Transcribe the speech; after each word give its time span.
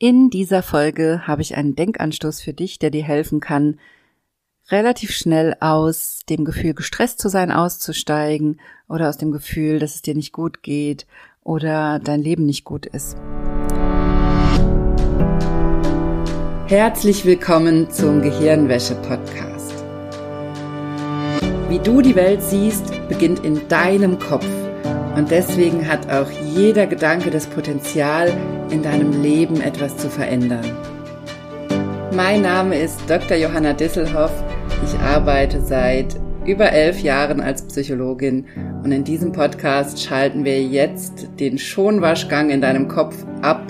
In 0.00 0.30
dieser 0.30 0.62
Folge 0.62 1.26
habe 1.26 1.42
ich 1.42 1.56
einen 1.56 1.74
Denkanstoß 1.74 2.40
für 2.40 2.52
dich, 2.52 2.78
der 2.78 2.90
dir 2.90 3.02
helfen 3.02 3.40
kann, 3.40 3.80
relativ 4.68 5.10
schnell 5.10 5.56
aus 5.58 6.20
dem 6.30 6.44
Gefühl, 6.44 6.72
gestresst 6.74 7.20
zu 7.20 7.28
sein, 7.28 7.50
auszusteigen 7.50 8.60
oder 8.88 9.08
aus 9.08 9.18
dem 9.18 9.32
Gefühl, 9.32 9.80
dass 9.80 9.96
es 9.96 10.02
dir 10.02 10.14
nicht 10.14 10.32
gut 10.32 10.62
geht 10.62 11.08
oder 11.42 11.98
dein 11.98 12.22
Leben 12.22 12.46
nicht 12.46 12.62
gut 12.64 12.86
ist. 12.86 13.16
Herzlich 16.68 17.24
willkommen 17.24 17.90
zum 17.90 18.22
Gehirnwäsche-Podcast. 18.22 19.74
Wie 21.68 21.80
du 21.80 22.02
die 22.02 22.14
Welt 22.14 22.44
siehst, 22.44 22.84
beginnt 23.08 23.44
in 23.44 23.66
deinem 23.66 24.20
Kopf. 24.20 24.46
Und 25.16 25.30
deswegen 25.30 25.88
hat 25.88 26.10
auch 26.10 26.30
jeder 26.54 26.86
Gedanke 26.86 27.30
das 27.30 27.46
Potenzial, 27.46 28.32
in 28.70 28.82
deinem 28.82 29.22
Leben 29.22 29.60
etwas 29.60 29.96
zu 29.96 30.10
verändern. 30.10 30.64
Mein 32.14 32.42
Name 32.42 32.78
ist 32.78 33.00
Dr. 33.08 33.36
Johanna 33.36 33.72
Disselhoff. 33.72 34.32
Ich 34.84 34.98
arbeite 35.00 35.60
seit 35.60 36.16
über 36.44 36.72
elf 36.72 37.00
Jahren 37.00 37.40
als 37.40 37.62
Psychologin 37.62 38.46
und 38.82 38.92
in 38.92 39.04
diesem 39.04 39.32
Podcast 39.32 40.02
schalten 40.02 40.44
wir 40.44 40.62
jetzt 40.62 41.28
den 41.38 41.58
Schonwaschgang 41.58 42.50
in 42.50 42.60
deinem 42.60 42.88
Kopf 42.88 43.24
ab 43.42 43.62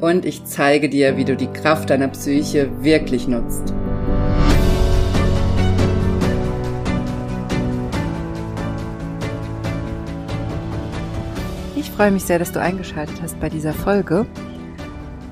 und 0.00 0.24
ich 0.24 0.44
zeige 0.44 0.88
dir, 0.88 1.16
wie 1.16 1.24
du 1.24 1.36
die 1.36 1.48
Kraft 1.48 1.90
deiner 1.90 2.08
Psyche 2.08 2.70
wirklich 2.82 3.26
nutzt. 3.26 3.74
Freue 11.94 12.10
mich 12.10 12.24
sehr, 12.24 12.40
dass 12.40 12.50
du 12.50 12.60
eingeschaltet 12.60 13.22
hast 13.22 13.38
bei 13.38 13.48
dieser 13.48 13.72
Folge, 13.72 14.26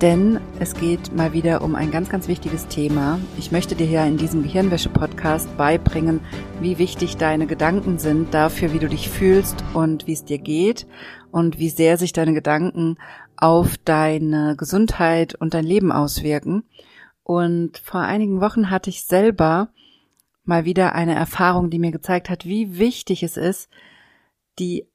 denn 0.01 0.39
es 0.61 0.75
geht 0.75 1.13
mal 1.13 1.33
wieder 1.33 1.63
um 1.63 1.75
ein 1.75 1.91
ganz, 1.91 2.09
ganz 2.09 2.29
wichtiges 2.29 2.69
Thema. 2.69 3.19
Ich 3.37 3.51
möchte 3.51 3.75
dir 3.75 3.87
hier 3.87 4.05
in 4.05 4.17
diesem 4.17 4.45
Gehirnwäsche-Podcast 4.45 5.57
beibringen, 5.57 6.21
wie 6.61 6.79
wichtig 6.79 7.17
deine 7.17 7.49
Gedanken 7.49 7.99
sind 7.99 8.33
dafür, 8.33 8.73
wie 8.73 8.79
du 8.79 8.89
dich 8.89 9.11
fühlst 9.11 9.65
und 9.75 10.07
wie 10.07 10.13
es 10.13 10.25
dir 10.25 10.39
geht 10.39 10.87
und 11.33 11.59
wie 11.59 11.69
sehr 11.69 11.97
sich 11.97 12.13
deine 12.13 12.33
Gedanken 12.33 12.97
auf 13.37 13.77
deine 13.79 14.55
Gesundheit 14.57 15.35
und 15.35 15.55
dein 15.55 15.65
Leben 15.65 15.91
auswirken. 15.91 16.63
Und 17.25 17.79
vor 17.79 18.03
einigen 18.03 18.41
Wochen 18.41 18.71
hatte 18.71 18.89
ich 18.89 19.03
selber 19.03 19.71
mal 20.45 20.65
wieder 20.65 20.95
eine 20.95 21.17
Erfahrung, 21.17 21.71
die 21.71 21.81
mir 21.81 21.91
gezeigt 21.91 22.31
hat, 22.31 22.45
wie 22.45 22.79
wichtig 22.79 23.25
es 23.25 23.37
ist, 23.37 23.69
die 24.61 24.87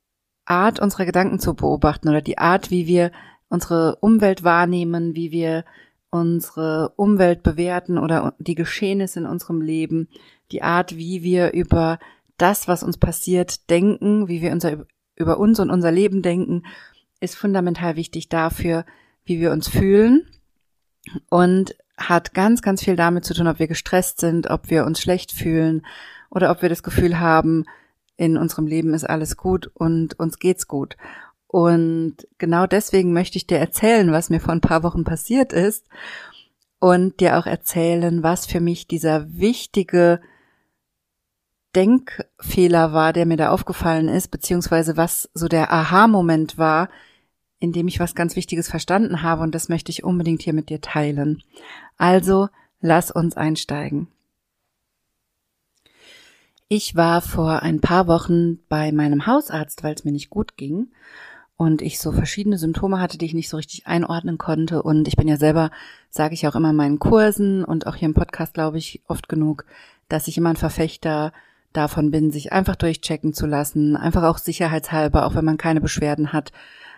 Art 0.50 0.80
unserer 0.80 1.06
Gedanken 1.06 1.40
zu 1.40 1.54
beobachten 1.54 2.10
oder 2.10 2.22
die 2.22 2.38
Art, 2.38 2.72
wie 2.72 2.88
wir 2.88 3.12
unsere 3.50 3.98
Umwelt 3.98 4.44
wahrnehmen, 4.44 5.16
wie 5.16 5.32
wir 5.32 5.66
unsere 6.10 6.94
Umwelt 6.96 7.44
bewerten 7.44 7.98
oder 7.98 8.34
die 8.40 8.56
Geschehnisse 8.56 9.20
in 9.20 9.26
unserem 9.26 9.62
Leben, 9.62 10.08
die 10.52 10.64
Art, 10.64 10.96
wie 10.96 11.24
wir 11.24 11.54
über 11.54 12.00
das, 12.38 12.68
was 12.68 12.84
uns 12.84 12.98
passiert, 12.98 13.70
denken, 13.70 14.28
wie 14.28 14.42
wir 14.42 14.52
unser, 14.52 14.86
über 15.16 15.38
uns 15.40 15.60
und 15.60 15.70
unser 15.70 15.92
Leben 15.92 16.22
denken, 16.22 16.64
ist 17.20 17.36
fundamental 17.36 17.96
wichtig 17.96 18.30
dafür, 18.30 18.86
wie 19.26 19.40
wir 19.40 19.52
uns 19.52 19.68
fühlen 19.68 20.28
und 21.30 21.76
hat 21.98 22.34
ganz, 22.34 22.62
ganz 22.62 22.84
viel 22.84 22.96
damit 22.96 23.26
zu 23.26 23.34
tun, 23.34 23.48
ob 23.48 23.60
wir 23.60 23.68
gestresst 23.68 24.20
sind, 24.20 24.50
ob 24.50 24.70
wir 24.70 24.86
uns 24.86 25.02
schlecht 25.02 25.32
fühlen 25.32 25.86
oder 26.30 26.52
ob 26.52 26.62
wir 26.62 26.70
das 26.70 26.84
Gefühl 26.84 27.20
haben, 27.20 27.66
in 28.18 28.38
unserem 28.38 28.68
Leben 28.68 28.94
ist 28.94 29.04
alles 29.04 29.38
gut 29.38 29.72
und 29.74 30.20
uns 30.20 30.40
geht's 30.40 30.68
gut. 30.68 30.98
Und 31.48 32.28
genau 32.38 32.68
deswegen 32.68 33.14
möchte 33.14 33.38
ich 33.38 33.48
dir 33.48 33.58
erzählen, 33.58 34.12
was 34.12 34.30
mir 34.30 34.42
vor 34.42 34.54
ein 34.54 34.62
paar 34.62 34.84
Wochen 34.84 35.06
passiert 35.06 35.54
ist 35.54 35.86
und 36.80 37.20
dir 37.20 37.38
auch 37.38 37.46
erzählen, 37.46 38.22
was 38.22 38.46
für 38.46 38.60
mich 38.60 38.88
dieser 38.88 39.32
wichtige 39.32 40.20
Denkfehler 41.76 42.92
war, 42.92 43.14
der 43.14 43.26
mir 43.26 43.38
da 43.38 43.52
aufgefallen 43.52 44.10
ist, 44.10 44.30
beziehungsweise 44.30 44.98
was 44.98 45.30
so 45.34 45.48
der 45.48 45.72
Aha-Moment 45.72 46.58
war, 46.58 46.90
in 47.60 47.72
dem 47.72 47.88
ich 47.88 48.00
was 48.00 48.16
ganz 48.16 48.36
Wichtiges 48.36 48.70
verstanden 48.70 49.22
habe 49.22 49.44
und 49.44 49.56
das 49.56 49.70
möchte 49.70 49.92
ich 49.92 50.04
unbedingt 50.04 50.42
hier 50.42 50.54
mit 50.54 50.70
dir 50.70 50.82
teilen. 50.82 51.44
Also, 51.98 52.50
lass 52.80 53.12
uns 53.12 53.38
einsteigen. 53.38 54.08
Ich 56.70 56.98
war 56.98 57.22
vor 57.22 57.62
ein 57.62 57.80
paar 57.80 58.08
Wochen 58.08 58.60
bei 58.68 58.92
meinem 58.92 59.26
Hausarzt, 59.26 59.86
weil 59.86 59.94
es 59.94 60.04
mir 60.04 60.12
nicht 60.12 60.30
gut 60.30 60.58
ging 60.58 60.90
und 61.56 61.82
ich 61.82 61.98
so 61.98 62.12
verschiedene 62.12 62.58
Symptome 62.58 63.00
hatte, 63.00 63.18
die 63.18 63.26
ich 63.26 63.34
nicht 63.34 63.48
so 63.48 63.56
richtig 63.56 63.88
einordnen 63.88 64.38
konnte. 64.38 64.84
Und 64.84 65.08
ich 65.08 65.16
bin 65.16 65.30
ja 65.30 65.38
selber, 65.38 65.72
sage 66.10 66.34
ich 66.34 66.46
auch 66.46 66.56
immer 66.56 66.72
in 66.72 66.76
meinen 66.76 67.00
Kursen 67.00 67.64
und 67.64 67.88
auch 67.88 67.96
hier 67.96 68.10
im 68.10 68.14
Podcast 68.14 68.54
glaube 68.54 68.80
ich 68.80 69.02
oft 69.08 69.30
genug, 69.30 69.64
dass 70.10 70.28
ich 70.28 70.38
immer 70.38 70.50
ein 70.50 70.58
Verfechter 70.58 71.32
davon 71.72 72.12
bin, 72.12 72.32
sich 72.32 72.52
einfach 72.52 72.76
durchchecken 72.76 73.32
zu 73.32 73.46
lassen, 73.46 73.96
einfach 73.96 74.24
auch 74.24 74.38
sicherheitshalber, 74.38 75.26
auch 75.26 75.36
wenn 75.36 75.46
man 75.46 75.58
keine 75.58 75.80
Beschwerden 75.80 76.34
hat, 76.34 76.52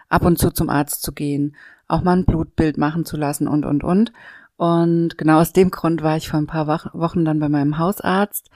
ab 0.10 0.26
und 0.26 0.40
zu 0.40 0.50
zum 0.50 0.72
Arzt 0.72 1.04
zu 1.04 1.12
gehen, 1.12 1.56
auch 1.88 2.02
mal 2.02 2.18
ein 2.18 2.26
Blutbild 2.26 2.80
machen 2.80 3.06
zu 3.06 3.18
lassen 3.18 3.48
und, 3.48 3.66
und, 3.66 3.84
und. 3.84 4.14
Und 4.58 5.18
genau 5.18 5.40
aus 5.40 5.54
dem 5.54 5.70
Grund 5.70 6.02
war 6.02 6.18
ich 6.18 6.28
vor 6.28 6.40
ein 6.40 6.48
paar 6.48 6.68
Wochen 6.94 7.24
dann 7.24 7.40
bei 7.40 7.50
meinem 7.50 7.78
Hausarzt 7.78 8.50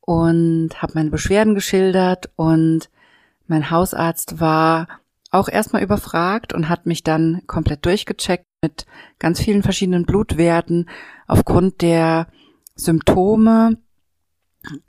und 0.00 0.70
habe 0.80 0.92
meine 0.94 1.10
Beschwerden 1.10 1.54
geschildert 1.54 2.30
und 2.36 2.90
mein 3.46 3.70
Hausarzt 3.70 4.40
war 4.40 4.88
auch 5.30 5.48
erstmal 5.48 5.82
überfragt 5.82 6.52
und 6.52 6.68
hat 6.68 6.86
mich 6.86 7.02
dann 7.02 7.42
komplett 7.46 7.84
durchgecheckt 7.86 8.46
mit 8.62 8.86
ganz 9.18 9.40
vielen 9.40 9.62
verschiedenen 9.62 10.04
Blutwerten. 10.04 10.88
Aufgrund 11.26 11.82
der 11.82 12.26
Symptome 12.74 13.78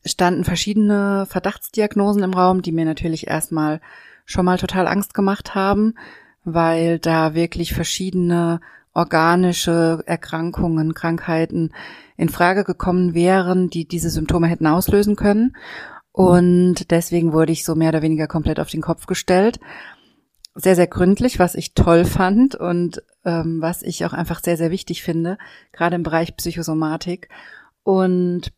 standen 0.06 0.44
verschiedene 0.44 1.26
Verdachtsdiagnosen 1.28 2.24
im 2.24 2.34
Raum, 2.34 2.62
die 2.62 2.72
mir 2.72 2.86
natürlich 2.86 3.28
erstmal 3.28 3.82
schon 4.26 4.46
mal 4.46 4.58
total 4.58 4.88
Angst 4.88 5.14
gemacht 5.14 5.56
haben, 5.56 5.96
weil 6.44 7.00
da 7.00 7.34
wirklich 7.34 7.74
verschiedene 7.74 8.62
organische 8.94 10.04
Erkrankungen, 10.06 10.94
Krankheiten 10.94 11.72
in 12.18 12.30
Frage 12.30 12.64
gekommen 12.64 13.14
wären, 13.14 13.70
die 13.70 13.88
diese 13.88 14.10
Symptome 14.10 14.48
hätten 14.48 14.68
auslösen 14.68 15.16
können. 15.16 15.56
Und 16.12 16.92
deswegen 16.92 17.32
wurde 17.32 17.54
ich 17.54 17.64
so 17.64 17.76
mehr 17.76 17.90
oder 17.90 18.02
weniger 18.02 18.28
komplett 18.28 18.60
auf 18.60 18.70
den 18.70 18.82
Kopf 18.82 19.06
gestellt. 19.06 19.60
Sehr, 20.54 20.76
sehr 20.76 20.88
gründlich, 20.88 21.40
was 21.40 21.56
ich 21.56 21.74
toll 21.74 22.04
fand 22.04 22.56
und 22.56 23.02
ähm, 23.24 23.62
was 23.62 23.82
ich 23.84 24.06
auch 24.06 24.12
einfach 24.12 24.44
sehr, 24.44 24.58
sehr 24.58 24.72
wichtig 24.72 25.02
finde, 25.04 25.38
gerade 25.72 25.96
im 25.96 26.04
Bereich 26.04 26.36
Psychosomatik. 26.36 27.30
Und 27.84 28.52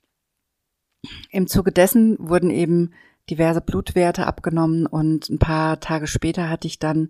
im 1.30 1.48
Zuge 1.48 1.72
dessen 1.72 2.18
wurden 2.20 2.50
eben 2.50 2.94
diverse 3.30 3.62
Blutwerte 3.62 4.26
abgenommen 4.26 4.86
und 4.86 5.30
ein 5.30 5.40
paar 5.40 5.80
Tage 5.80 6.08
später 6.08 6.50
hatte 6.50 6.68
ich 6.68 6.80
dann 6.80 7.10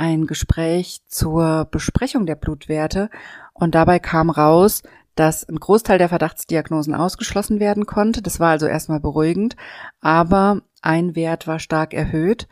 ein 0.00 0.26
Gespräch 0.26 1.02
zur 1.08 1.66
Besprechung 1.70 2.24
der 2.24 2.34
Blutwerte 2.34 3.10
und 3.52 3.74
dabei 3.74 3.98
kam 3.98 4.30
raus, 4.30 4.82
dass 5.14 5.46
ein 5.46 5.56
Großteil 5.56 5.98
der 5.98 6.08
Verdachtsdiagnosen 6.08 6.94
ausgeschlossen 6.94 7.60
werden 7.60 7.84
konnte. 7.84 8.22
Das 8.22 8.40
war 8.40 8.48
also 8.48 8.66
erstmal 8.66 9.00
beruhigend, 9.00 9.56
aber 10.00 10.62
ein 10.80 11.14
Wert 11.14 11.46
war 11.46 11.58
stark 11.58 11.92
erhöht 11.92 12.48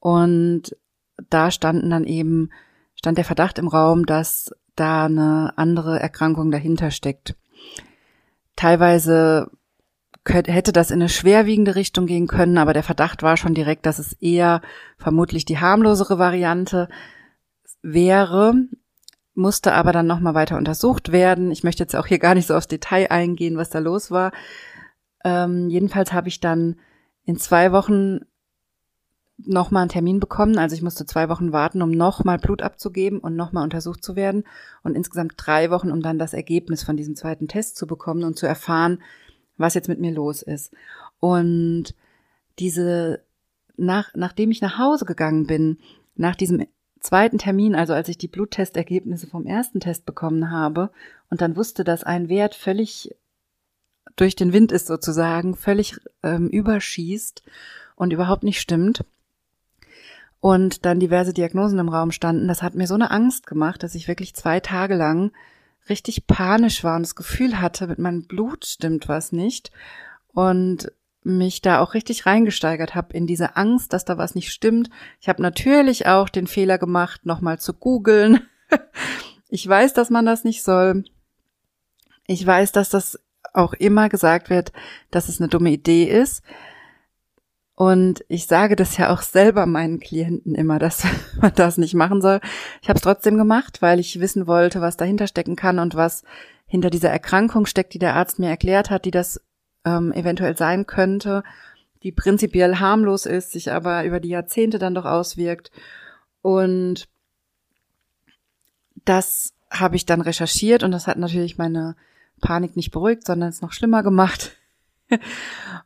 und 0.00 0.74
da 1.28 1.50
standen 1.50 1.90
dann 1.90 2.04
eben, 2.04 2.48
stand 2.94 3.18
der 3.18 3.26
Verdacht 3.26 3.58
im 3.58 3.68
Raum, 3.68 4.06
dass 4.06 4.50
da 4.74 5.04
eine 5.04 5.52
andere 5.56 6.00
Erkrankung 6.00 6.50
dahinter 6.50 6.90
steckt. 6.90 7.36
Teilweise 8.56 9.50
hätte 10.28 10.72
das 10.72 10.90
in 10.90 11.00
eine 11.00 11.08
schwerwiegende 11.08 11.74
Richtung 11.74 12.06
gehen 12.06 12.26
können, 12.26 12.58
aber 12.58 12.72
der 12.72 12.82
Verdacht 12.82 13.22
war 13.22 13.36
schon 13.36 13.54
direkt, 13.54 13.86
dass 13.86 13.98
es 13.98 14.12
eher 14.14 14.60
vermutlich 14.98 15.44
die 15.44 15.58
harmlosere 15.58 16.18
Variante 16.18 16.88
wäre, 17.82 18.54
musste 19.34 19.72
aber 19.72 19.92
dann 19.92 20.06
nochmal 20.06 20.34
weiter 20.34 20.56
untersucht 20.56 21.12
werden. 21.12 21.50
Ich 21.50 21.62
möchte 21.62 21.82
jetzt 21.82 21.94
auch 21.94 22.06
hier 22.06 22.18
gar 22.18 22.34
nicht 22.34 22.46
so 22.46 22.54
aufs 22.54 22.68
Detail 22.68 23.10
eingehen, 23.10 23.56
was 23.56 23.70
da 23.70 23.78
los 23.78 24.10
war. 24.10 24.32
Ähm, 25.24 25.68
jedenfalls 25.68 26.12
habe 26.12 26.28
ich 26.28 26.40
dann 26.40 26.76
in 27.24 27.36
zwei 27.36 27.72
Wochen 27.72 28.20
nochmal 29.38 29.82
einen 29.82 29.90
Termin 29.90 30.20
bekommen. 30.20 30.58
Also 30.58 30.74
ich 30.74 30.82
musste 30.82 31.04
zwei 31.04 31.28
Wochen 31.28 31.52
warten, 31.52 31.82
um 31.82 31.90
nochmal 31.90 32.38
Blut 32.38 32.62
abzugeben 32.62 33.18
und 33.18 33.36
nochmal 33.36 33.64
untersucht 33.64 34.02
zu 34.02 34.16
werden. 34.16 34.44
Und 34.82 34.94
insgesamt 34.94 35.34
drei 35.36 35.70
Wochen, 35.70 35.90
um 35.90 36.00
dann 36.00 36.18
das 36.18 36.32
Ergebnis 36.32 36.82
von 36.82 36.96
diesem 36.96 37.16
zweiten 37.16 37.48
Test 37.48 37.76
zu 37.76 37.86
bekommen 37.86 38.24
und 38.24 38.38
zu 38.38 38.46
erfahren, 38.46 39.02
was 39.56 39.74
jetzt 39.74 39.88
mit 39.88 40.00
mir 40.00 40.12
los 40.12 40.42
ist. 40.42 40.72
Und 41.20 41.94
diese, 42.58 43.20
nach, 43.76 44.14
nachdem 44.14 44.50
ich 44.50 44.60
nach 44.60 44.78
Hause 44.78 45.04
gegangen 45.04 45.46
bin, 45.46 45.78
nach 46.14 46.36
diesem 46.36 46.66
zweiten 47.00 47.38
Termin, 47.38 47.74
also 47.74 47.92
als 47.92 48.08
ich 48.08 48.18
die 48.18 48.28
Bluttestergebnisse 48.28 49.26
vom 49.26 49.46
ersten 49.46 49.80
Test 49.80 50.06
bekommen 50.06 50.50
habe 50.50 50.90
und 51.30 51.40
dann 51.40 51.56
wusste, 51.56 51.84
dass 51.84 52.04
ein 52.04 52.28
Wert 52.28 52.54
völlig 52.54 53.14
durch 54.16 54.34
den 54.34 54.52
Wind 54.52 54.72
ist 54.72 54.86
sozusagen, 54.86 55.54
völlig 55.54 55.98
ähm, 56.22 56.48
überschießt 56.48 57.42
und 57.96 58.12
überhaupt 58.12 58.44
nicht 58.44 58.60
stimmt. 58.60 59.04
und 60.40 60.84
dann 60.84 61.00
diverse 61.00 61.32
Diagnosen 61.32 61.78
im 61.78 61.88
Raum 61.88 62.12
standen, 62.12 62.48
das 62.48 62.62
hat 62.62 62.74
mir 62.74 62.86
so 62.86 62.94
eine 62.94 63.10
Angst 63.10 63.46
gemacht, 63.46 63.82
dass 63.82 63.94
ich 63.94 64.08
wirklich 64.08 64.34
zwei 64.34 64.60
Tage 64.60 64.94
lang 64.94 65.32
richtig 65.88 66.26
panisch 66.26 66.84
war 66.84 66.96
und 66.96 67.02
das 67.02 67.14
Gefühl 67.14 67.60
hatte, 67.60 67.86
mit 67.86 67.98
meinem 67.98 68.26
Blut 68.26 68.66
stimmt 68.66 69.08
was 69.08 69.32
nicht 69.32 69.70
und 70.32 70.92
mich 71.22 71.60
da 71.60 71.80
auch 71.80 71.94
richtig 71.94 72.24
reingesteigert 72.24 72.94
habe 72.94 73.12
in 73.12 73.26
diese 73.26 73.56
Angst, 73.56 73.92
dass 73.92 74.04
da 74.04 74.16
was 74.16 74.34
nicht 74.34 74.52
stimmt. 74.52 74.90
Ich 75.20 75.28
habe 75.28 75.42
natürlich 75.42 76.06
auch 76.06 76.28
den 76.28 76.46
Fehler 76.46 76.78
gemacht, 76.78 77.26
nochmal 77.26 77.58
zu 77.58 77.74
googeln. 77.74 78.46
ich 79.48 79.66
weiß, 79.66 79.92
dass 79.92 80.08
man 80.08 80.24
das 80.24 80.44
nicht 80.44 80.62
soll. 80.62 81.04
Ich 82.26 82.46
weiß, 82.46 82.72
dass 82.72 82.90
das 82.90 83.18
auch 83.52 83.72
immer 83.72 84.08
gesagt 84.08 84.50
wird, 84.50 84.72
dass 85.10 85.28
es 85.28 85.40
eine 85.40 85.48
dumme 85.48 85.70
Idee 85.70 86.04
ist. 86.04 86.42
Und 87.76 88.24
ich 88.28 88.46
sage 88.46 88.74
das 88.74 88.96
ja 88.96 89.12
auch 89.12 89.20
selber 89.20 89.66
meinen 89.66 90.00
Klienten 90.00 90.54
immer, 90.54 90.78
dass 90.78 91.04
man 91.40 91.52
das 91.54 91.76
nicht 91.76 91.94
machen 91.94 92.22
soll. 92.22 92.40
Ich 92.80 92.88
habe 92.88 92.96
es 92.96 93.02
trotzdem 93.02 93.36
gemacht, 93.36 93.82
weil 93.82 94.00
ich 94.00 94.18
wissen 94.18 94.46
wollte, 94.46 94.80
was 94.80 94.96
dahinter 94.96 95.26
stecken 95.26 95.56
kann 95.56 95.78
und 95.78 95.94
was 95.94 96.24
hinter 96.66 96.88
dieser 96.88 97.10
Erkrankung 97.10 97.66
steckt, 97.66 97.92
die 97.92 97.98
der 97.98 98.16
Arzt 98.16 98.38
mir 98.38 98.48
erklärt 98.48 98.90
hat, 98.90 99.04
die 99.04 99.10
das 99.10 99.40
ähm, 99.84 100.10
eventuell 100.12 100.56
sein 100.56 100.86
könnte, 100.86 101.44
die 102.02 102.12
prinzipiell 102.12 102.76
harmlos 102.76 103.26
ist, 103.26 103.52
sich 103.52 103.70
aber 103.70 104.04
über 104.04 104.20
die 104.20 104.30
Jahrzehnte 104.30 104.78
dann 104.78 104.94
doch 104.94 105.04
auswirkt. 105.04 105.70
Und 106.40 107.08
das 109.04 109.52
habe 109.70 109.96
ich 109.96 110.06
dann 110.06 110.22
recherchiert 110.22 110.82
und 110.82 110.92
das 110.92 111.06
hat 111.06 111.18
natürlich 111.18 111.58
meine 111.58 111.94
Panik 112.40 112.74
nicht 112.74 112.90
beruhigt, 112.90 113.26
sondern 113.26 113.50
es 113.50 113.60
noch 113.60 113.72
schlimmer 113.72 114.02
gemacht. 114.02 114.56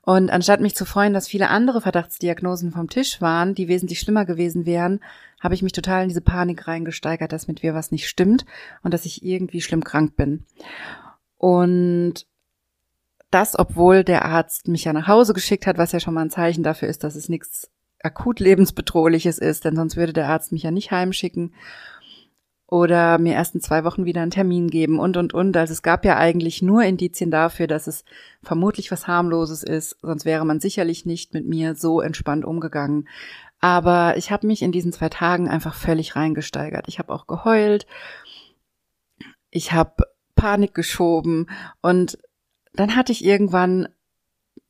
Und 0.02 0.30
anstatt 0.30 0.60
mich 0.60 0.74
zu 0.74 0.84
freuen, 0.84 1.12
dass 1.12 1.28
viele 1.28 1.48
andere 1.48 1.80
Verdachtsdiagnosen 1.80 2.72
vom 2.72 2.88
Tisch 2.88 3.20
waren, 3.20 3.54
die 3.54 3.68
wesentlich 3.68 4.00
schlimmer 4.00 4.24
gewesen 4.24 4.66
wären, 4.66 5.00
habe 5.40 5.54
ich 5.54 5.62
mich 5.62 5.72
total 5.72 6.02
in 6.02 6.08
diese 6.08 6.20
Panik 6.20 6.66
reingesteigert, 6.66 7.32
dass 7.32 7.48
mit 7.48 7.62
mir 7.62 7.74
was 7.74 7.90
nicht 7.90 8.08
stimmt 8.08 8.44
und 8.82 8.94
dass 8.94 9.06
ich 9.06 9.24
irgendwie 9.24 9.60
schlimm 9.60 9.84
krank 9.84 10.16
bin. 10.16 10.44
Und 11.36 12.26
das, 13.30 13.58
obwohl 13.58 14.04
der 14.04 14.24
Arzt 14.24 14.68
mich 14.68 14.84
ja 14.84 14.92
nach 14.92 15.06
Hause 15.06 15.34
geschickt 15.34 15.66
hat, 15.66 15.78
was 15.78 15.92
ja 15.92 16.00
schon 16.00 16.14
mal 16.14 16.22
ein 16.22 16.30
Zeichen 16.30 16.62
dafür 16.62 16.88
ist, 16.88 17.04
dass 17.04 17.14
es 17.14 17.28
nichts 17.28 17.70
akut 18.02 18.40
lebensbedrohliches 18.40 19.38
ist, 19.38 19.64
denn 19.64 19.76
sonst 19.76 19.96
würde 19.96 20.12
der 20.12 20.28
Arzt 20.28 20.52
mich 20.52 20.62
ja 20.62 20.70
nicht 20.70 20.90
heimschicken 20.90 21.54
oder 22.70 23.18
mir 23.18 23.34
erst 23.34 23.56
in 23.56 23.60
zwei 23.60 23.82
Wochen 23.82 24.04
wieder 24.04 24.22
einen 24.22 24.30
Termin 24.30 24.68
geben 24.68 25.00
und, 25.00 25.16
und, 25.16 25.34
und. 25.34 25.56
Also 25.56 25.72
es 25.72 25.82
gab 25.82 26.04
ja 26.04 26.16
eigentlich 26.16 26.62
nur 26.62 26.84
Indizien 26.84 27.32
dafür, 27.32 27.66
dass 27.66 27.88
es 27.88 28.04
vermutlich 28.44 28.92
was 28.92 29.08
harmloses 29.08 29.64
ist, 29.64 29.96
sonst 30.02 30.24
wäre 30.24 30.44
man 30.44 30.60
sicherlich 30.60 31.04
nicht 31.04 31.34
mit 31.34 31.46
mir 31.46 31.74
so 31.74 32.00
entspannt 32.00 32.44
umgegangen. 32.44 33.08
Aber 33.58 34.16
ich 34.16 34.30
habe 34.30 34.46
mich 34.46 34.62
in 34.62 34.70
diesen 34.70 34.92
zwei 34.92 35.08
Tagen 35.08 35.48
einfach 35.48 35.74
völlig 35.74 36.14
reingesteigert. 36.14 36.86
Ich 36.86 37.00
habe 37.00 37.12
auch 37.12 37.26
geheult, 37.26 37.86
ich 39.50 39.72
habe 39.72 40.04
Panik 40.36 40.72
geschoben 40.72 41.48
und 41.82 42.18
dann 42.72 42.94
hatte 42.94 43.10
ich 43.10 43.24
irgendwann 43.24 43.88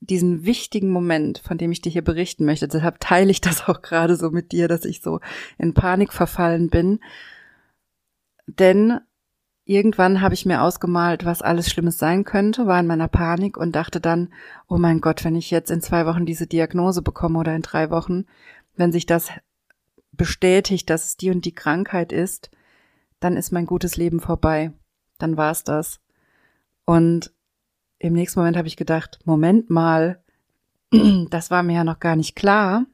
diesen 0.01 0.47
wichtigen 0.47 0.89
Moment, 0.89 1.43
von 1.45 1.59
dem 1.59 1.71
ich 1.71 1.83
dir 1.83 1.93
hier 1.93 2.03
berichten 2.03 2.47
möchte. 2.47 2.67
Deshalb 2.67 2.99
teile 2.99 3.31
ich 3.31 3.43
das 3.43 3.69
auch 3.69 3.83
gerade 3.83 4.17
so 4.17 4.31
mit 4.31 4.53
dir, 4.53 4.69
dass 4.69 4.87
ich 4.87 5.03
so 5.03 5.21
in 5.59 5.75
Panik 5.75 6.15
verfallen 6.15 6.71
bin 6.71 7.01
denn 8.59 9.01
irgendwann 9.65 10.21
habe 10.21 10.35
ich 10.35 10.47
mir 10.47 10.63
ausgemalt, 10.63 11.25
was 11.25 11.43
alles 11.43 11.71
Schlimmes 11.71 11.99
sein 11.99 12.25
könnte, 12.25 12.67
war 12.67 12.81
in 12.81 12.87
meiner 12.87 13.09
Panik 13.09 13.57
und 13.57 13.73
dachte 13.77 14.01
dann, 14.01 14.33
oh 14.69 14.79
mein 14.79 15.01
Gott, 15.01 15.25
wenn 15.25 15.37
ich 15.37 15.51
jetzt 15.51 15.71
in 15.71 15.81
zwei 15.81 16.07
Wochen 16.07 16.27
diese 16.27 16.47
Diagnose 16.47 17.03
bekomme 17.03 17.39
oder 17.39 17.55
in 17.55 17.63
drei 17.63 17.91
Wochen, 17.91 18.25
wenn 18.77 18.93
sich 18.93 19.07
das 19.07 19.31
bestätigt, 20.13 20.91
dass 20.91 21.05
es 21.05 21.17
die 21.17 21.31
und 21.31 21.45
die 21.45 21.55
Krankheit 21.55 22.13
ist, 22.13 22.51
dann 23.21 23.37
ist 23.37 23.53
mein 23.53 23.67
gutes 23.67 23.97
Leben 23.97 24.21
vorbei. 24.21 24.73
Dann 25.19 25.37
war's 25.37 25.65
das. 25.65 26.01
Und 26.85 27.33
im 27.99 28.15
nächsten 28.15 28.41
Moment 28.41 28.57
habe 28.57 28.69
ich 28.69 28.77
gedacht, 28.77 29.21
Moment 29.25 29.71
mal, 29.71 30.23
das 31.31 31.51
war 31.51 31.63
mir 31.63 31.75
ja 31.75 31.85
noch 31.85 32.01
gar 32.01 32.17
nicht 32.17 32.35
klar, 32.35 32.87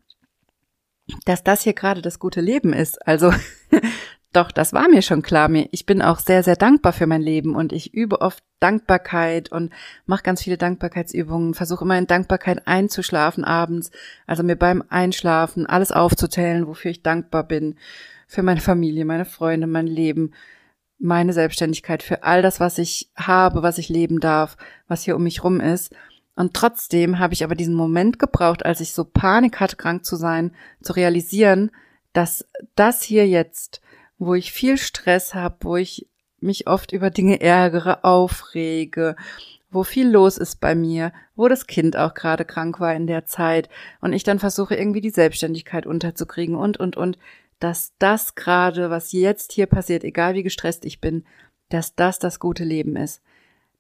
dass 1.25 1.44
das 1.44 1.62
hier 1.62 1.73
gerade 1.73 2.03
das 2.03 2.19
gute 2.19 2.41
Leben 2.41 2.73
ist. 2.73 3.06
Also 3.06 3.32
doch, 4.36 4.52
das 4.52 4.72
war 4.74 4.88
mir 4.88 5.00
schon 5.00 5.22
klar. 5.22 5.50
Ich 5.70 5.86
bin 5.86 6.02
auch 6.02 6.18
sehr, 6.18 6.42
sehr 6.42 6.56
dankbar 6.56 6.92
für 6.92 7.06
mein 7.06 7.22
Leben 7.22 7.56
und 7.56 7.72
ich 7.72 7.94
übe 7.94 8.20
oft 8.20 8.44
Dankbarkeit 8.60 9.50
und 9.50 9.72
mache 10.04 10.22
ganz 10.22 10.42
viele 10.42 10.58
Dankbarkeitsübungen, 10.58 11.54
versuche 11.54 11.84
immer 11.84 11.96
in 11.96 12.06
Dankbarkeit 12.06 12.66
einzuschlafen 12.66 13.44
abends, 13.44 13.90
also 14.26 14.42
mir 14.42 14.56
beim 14.56 14.84
Einschlafen 14.90 15.66
alles 15.66 15.90
aufzuzählen, 15.90 16.66
wofür 16.66 16.90
ich 16.90 17.02
dankbar 17.02 17.44
bin, 17.44 17.76
für 18.26 18.42
meine 18.42 18.60
Familie, 18.60 19.04
meine 19.06 19.24
Freunde, 19.24 19.66
mein 19.66 19.86
Leben, 19.86 20.32
meine 20.98 21.32
Selbstständigkeit, 21.32 22.02
für 22.02 22.22
all 22.22 22.42
das, 22.42 22.60
was 22.60 22.78
ich 22.78 23.10
habe, 23.16 23.62
was 23.62 23.78
ich 23.78 23.88
leben 23.88 24.20
darf, 24.20 24.56
was 24.86 25.02
hier 25.02 25.16
um 25.16 25.22
mich 25.22 25.44
rum 25.44 25.60
ist. 25.60 25.94
Und 26.34 26.52
trotzdem 26.52 27.18
habe 27.18 27.32
ich 27.32 27.42
aber 27.42 27.54
diesen 27.54 27.74
Moment 27.74 28.18
gebraucht, 28.18 28.66
als 28.66 28.80
ich 28.80 28.92
so 28.92 29.04
Panik 29.04 29.60
hatte, 29.60 29.76
krank 29.76 30.04
zu 30.04 30.16
sein, 30.16 30.52
zu 30.82 30.92
realisieren, 30.92 31.70
dass 32.12 32.46
das 32.74 33.02
hier 33.02 33.26
jetzt 33.26 33.80
wo 34.18 34.34
ich 34.34 34.52
viel 34.52 34.78
Stress 34.78 35.34
habe, 35.34 35.56
wo 35.60 35.76
ich 35.76 36.08
mich 36.40 36.66
oft 36.66 36.92
über 36.92 37.10
Dinge 37.10 37.40
ärgere, 37.40 38.04
aufrege, 38.04 39.16
wo 39.70 39.82
viel 39.82 40.08
los 40.08 40.38
ist 40.38 40.60
bei 40.60 40.74
mir, 40.74 41.12
wo 41.34 41.48
das 41.48 41.66
Kind 41.66 41.96
auch 41.96 42.14
gerade 42.14 42.44
krank 42.44 42.80
war 42.80 42.94
in 42.94 43.06
der 43.06 43.26
Zeit 43.26 43.68
und 44.00 44.12
ich 44.12 44.24
dann 44.24 44.38
versuche 44.38 44.74
irgendwie 44.74 45.00
die 45.00 45.10
Selbstständigkeit 45.10 45.86
unterzukriegen 45.86 46.54
und, 46.54 46.78
und, 46.78 46.96
und, 46.96 47.18
dass 47.58 47.92
das 47.98 48.34
gerade, 48.34 48.90
was 48.90 49.12
jetzt 49.12 49.52
hier 49.52 49.66
passiert, 49.66 50.04
egal 50.04 50.34
wie 50.34 50.42
gestresst 50.42 50.84
ich 50.84 51.00
bin, 51.00 51.24
dass 51.69 51.94
das 51.94 52.19
das 52.19 52.38
gute 52.38 52.64
Leben 52.64 52.96
ist. 52.96 53.22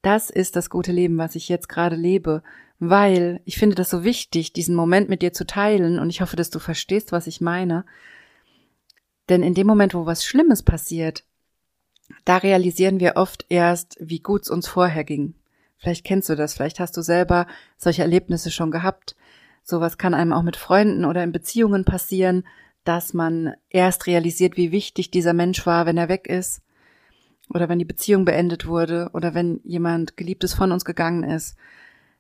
Das 0.02 0.30
ist 0.30 0.56
das 0.56 0.70
gute 0.70 0.92
Leben, 0.92 1.18
was 1.18 1.34
ich 1.34 1.48
jetzt 1.48 1.68
gerade 1.68 1.96
lebe, 1.96 2.42
weil 2.78 3.40
ich 3.44 3.58
finde 3.58 3.74
das 3.74 3.90
so 3.90 4.04
wichtig, 4.04 4.52
diesen 4.52 4.74
Moment 4.74 5.08
mit 5.08 5.22
dir 5.22 5.32
zu 5.32 5.46
teilen 5.46 5.98
und 5.98 6.10
ich 6.10 6.20
hoffe, 6.20 6.36
dass 6.36 6.50
du 6.50 6.58
verstehst, 6.58 7.12
was 7.12 7.26
ich 7.26 7.40
meine, 7.40 7.84
denn 9.28 9.42
in 9.42 9.54
dem 9.54 9.66
Moment, 9.66 9.94
wo 9.94 10.06
was 10.06 10.24
Schlimmes 10.24 10.62
passiert, 10.62 11.24
da 12.24 12.36
realisieren 12.36 13.00
wir 13.00 13.16
oft 13.16 13.46
erst, 13.48 13.96
wie 14.00 14.20
gut 14.20 14.42
es 14.42 14.50
uns 14.50 14.68
vorher 14.68 15.04
ging. 15.04 15.34
Vielleicht 15.78 16.04
kennst 16.04 16.28
du 16.28 16.36
das, 16.36 16.54
vielleicht 16.54 16.80
hast 16.80 16.96
du 16.96 17.02
selber 17.02 17.46
solche 17.76 18.02
Erlebnisse 18.02 18.50
schon 18.50 18.70
gehabt. 18.70 19.16
Sowas 19.62 19.98
kann 19.98 20.14
einem 20.14 20.32
auch 20.32 20.42
mit 20.42 20.56
Freunden 20.56 21.04
oder 21.04 21.22
in 21.22 21.32
Beziehungen 21.32 21.84
passieren, 21.84 22.44
dass 22.84 23.14
man 23.14 23.54
erst 23.68 24.06
realisiert, 24.06 24.56
wie 24.56 24.70
wichtig 24.70 25.10
dieser 25.10 25.32
Mensch 25.32 25.66
war, 25.66 25.86
wenn 25.86 25.98
er 25.98 26.08
weg 26.08 26.28
ist 26.28 26.62
oder 27.52 27.68
wenn 27.68 27.78
die 27.78 27.84
Beziehung 27.84 28.24
beendet 28.24 28.66
wurde 28.66 29.10
oder 29.12 29.34
wenn 29.34 29.60
jemand 29.64 30.16
Geliebtes 30.16 30.54
von 30.54 30.72
uns 30.72 30.84
gegangen 30.84 31.24
ist, 31.24 31.56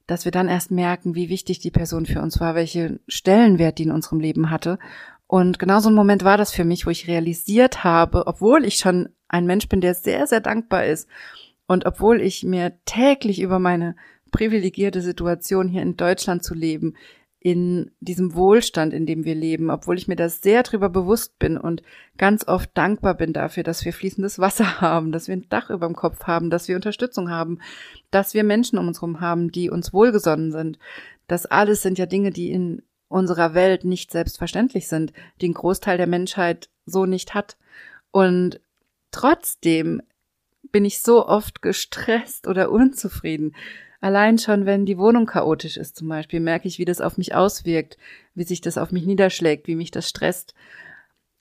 dass 0.06 0.24
wir 0.24 0.32
dann 0.32 0.48
erst 0.48 0.70
merken, 0.70 1.14
wie 1.14 1.28
wichtig 1.28 1.58
die 1.60 1.70
Person 1.70 2.06
für 2.06 2.20
uns 2.20 2.40
war, 2.40 2.54
welche 2.54 3.00
Stellenwert 3.08 3.78
die 3.78 3.84
in 3.84 3.90
unserem 3.90 4.20
Leben 4.20 4.50
hatte 4.50 4.78
und 5.26 5.58
genau 5.58 5.80
so 5.80 5.88
ein 5.88 5.94
Moment 5.94 6.24
war 6.24 6.38
das 6.38 6.52
für 6.52 6.64
mich, 6.64 6.86
wo 6.86 6.90
ich 6.90 7.08
realisiert 7.08 7.84
habe, 7.84 8.26
obwohl 8.26 8.64
ich 8.64 8.76
schon 8.76 9.08
ein 9.28 9.46
Mensch 9.46 9.68
bin, 9.68 9.80
der 9.80 9.94
sehr, 9.94 10.26
sehr 10.26 10.40
dankbar 10.40 10.86
ist 10.86 11.08
und 11.66 11.84
obwohl 11.84 12.20
ich 12.20 12.44
mir 12.44 12.78
täglich 12.84 13.40
über 13.40 13.58
meine 13.58 13.96
privilegierte 14.30 15.00
Situation 15.00 15.68
hier 15.68 15.82
in 15.82 15.96
Deutschland 15.96 16.44
zu 16.44 16.54
leben, 16.54 16.94
in 17.40 17.92
diesem 18.00 18.34
Wohlstand, 18.34 18.92
in 18.92 19.06
dem 19.06 19.24
wir 19.24 19.36
leben, 19.36 19.70
obwohl 19.70 19.96
ich 19.96 20.08
mir 20.08 20.16
das 20.16 20.42
sehr 20.42 20.64
drüber 20.64 20.88
bewusst 20.88 21.38
bin 21.38 21.56
und 21.56 21.82
ganz 22.18 22.48
oft 22.48 22.70
dankbar 22.74 23.14
bin 23.14 23.32
dafür, 23.32 23.62
dass 23.62 23.84
wir 23.84 23.92
fließendes 23.92 24.38
Wasser 24.38 24.80
haben, 24.80 25.12
dass 25.12 25.28
wir 25.28 25.36
ein 25.36 25.48
Dach 25.48 25.70
über 25.70 25.86
dem 25.86 25.94
Kopf 25.94 26.24
haben, 26.24 26.50
dass 26.50 26.66
wir 26.66 26.76
Unterstützung 26.76 27.30
haben, 27.30 27.60
dass 28.10 28.34
wir 28.34 28.42
Menschen 28.42 28.78
um 28.78 28.88
uns 28.88 29.00
herum 29.00 29.20
haben, 29.20 29.52
die 29.52 29.70
uns 29.70 29.92
wohlgesonnen 29.92 30.50
sind. 30.50 30.78
Das 31.28 31.46
alles 31.46 31.82
sind 31.82 31.98
ja 31.98 32.06
Dinge, 32.06 32.30
die 32.30 32.50
in 32.50 32.82
unserer 33.08 33.54
Welt 33.54 33.84
nicht 33.84 34.10
selbstverständlich 34.10 34.88
sind, 34.88 35.12
den 35.40 35.54
Großteil 35.54 35.96
der 35.96 36.06
Menschheit 36.06 36.68
so 36.84 37.06
nicht 37.06 37.34
hat. 37.34 37.56
Und 38.10 38.60
trotzdem 39.10 40.02
bin 40.72 40.84
ich 40.84 41.00
so 41.00 41.26
oft 41.26 41.62
gestresst 41.62 42.46
oder 42.46 42.70
unzufrieden. 42.70 43.54
Allein 44.00 44.38
schon, 44.38 44.66
wenn 44.66 44.86
die 44.86 44.98
Wohnung 44.98 45.26
chaotisch 45.26 45.76
ist 45.76 45.96
zum 45.96 46.08
Beispiel, 46.08 46.40
merke 46.40 46.68
ich, 46.68 46.78
wie 46.78 46.84
das 46.84 47.00
auf 47.00 47.16
mich 47.16 47.34
auswirkt, 47.34 47.96
wie 48.34 48.44
sich 48.44 48.60
das 48.60 48.78
auf 48.78 48.92
mich 48.92 49.06
niederschlägt, 49.06 49.66
wie 49.68 49.76
mich 49.76 49.90
das 49.90 50.08
stresst. 50.08 50.54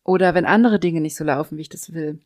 Oder 0.04 0.36
wenn 0.36 0.46
andere 0.46 0.80
Dinge 0.80 1.02
nicht 1.02 1.16
so 1.16 1.24
laufen, 1.24 1.58
wie 1.58 1.62
ich 1.62 1.70
das 1.70 1.94
will. 1.94 2.20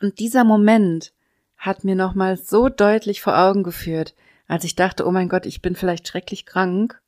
Und 0.00 0.18
dieser 0.18 0.44
Moment 0.44 1.12
hat 1.56 1.82
mir 1.82 1.96
nochmal 1.96 2.36
so 2.36 2.68
deutlich 2.68 3.20
vor 3.20 3.36
Augen 3.36 3.62
geführt, 3.62 4.14
als 4.46 4.64
ich 4.64 4.76
dachte, 4.76 5.06
oh 5.06 5.10
mein 5.10 5.28
Gott, 5.28 5.44
ich 5.44 5.60
bin 5.60 5.74
vielleicht 5.74 6.06
schrecklich 6.06 6.46
krank 6.46 7.00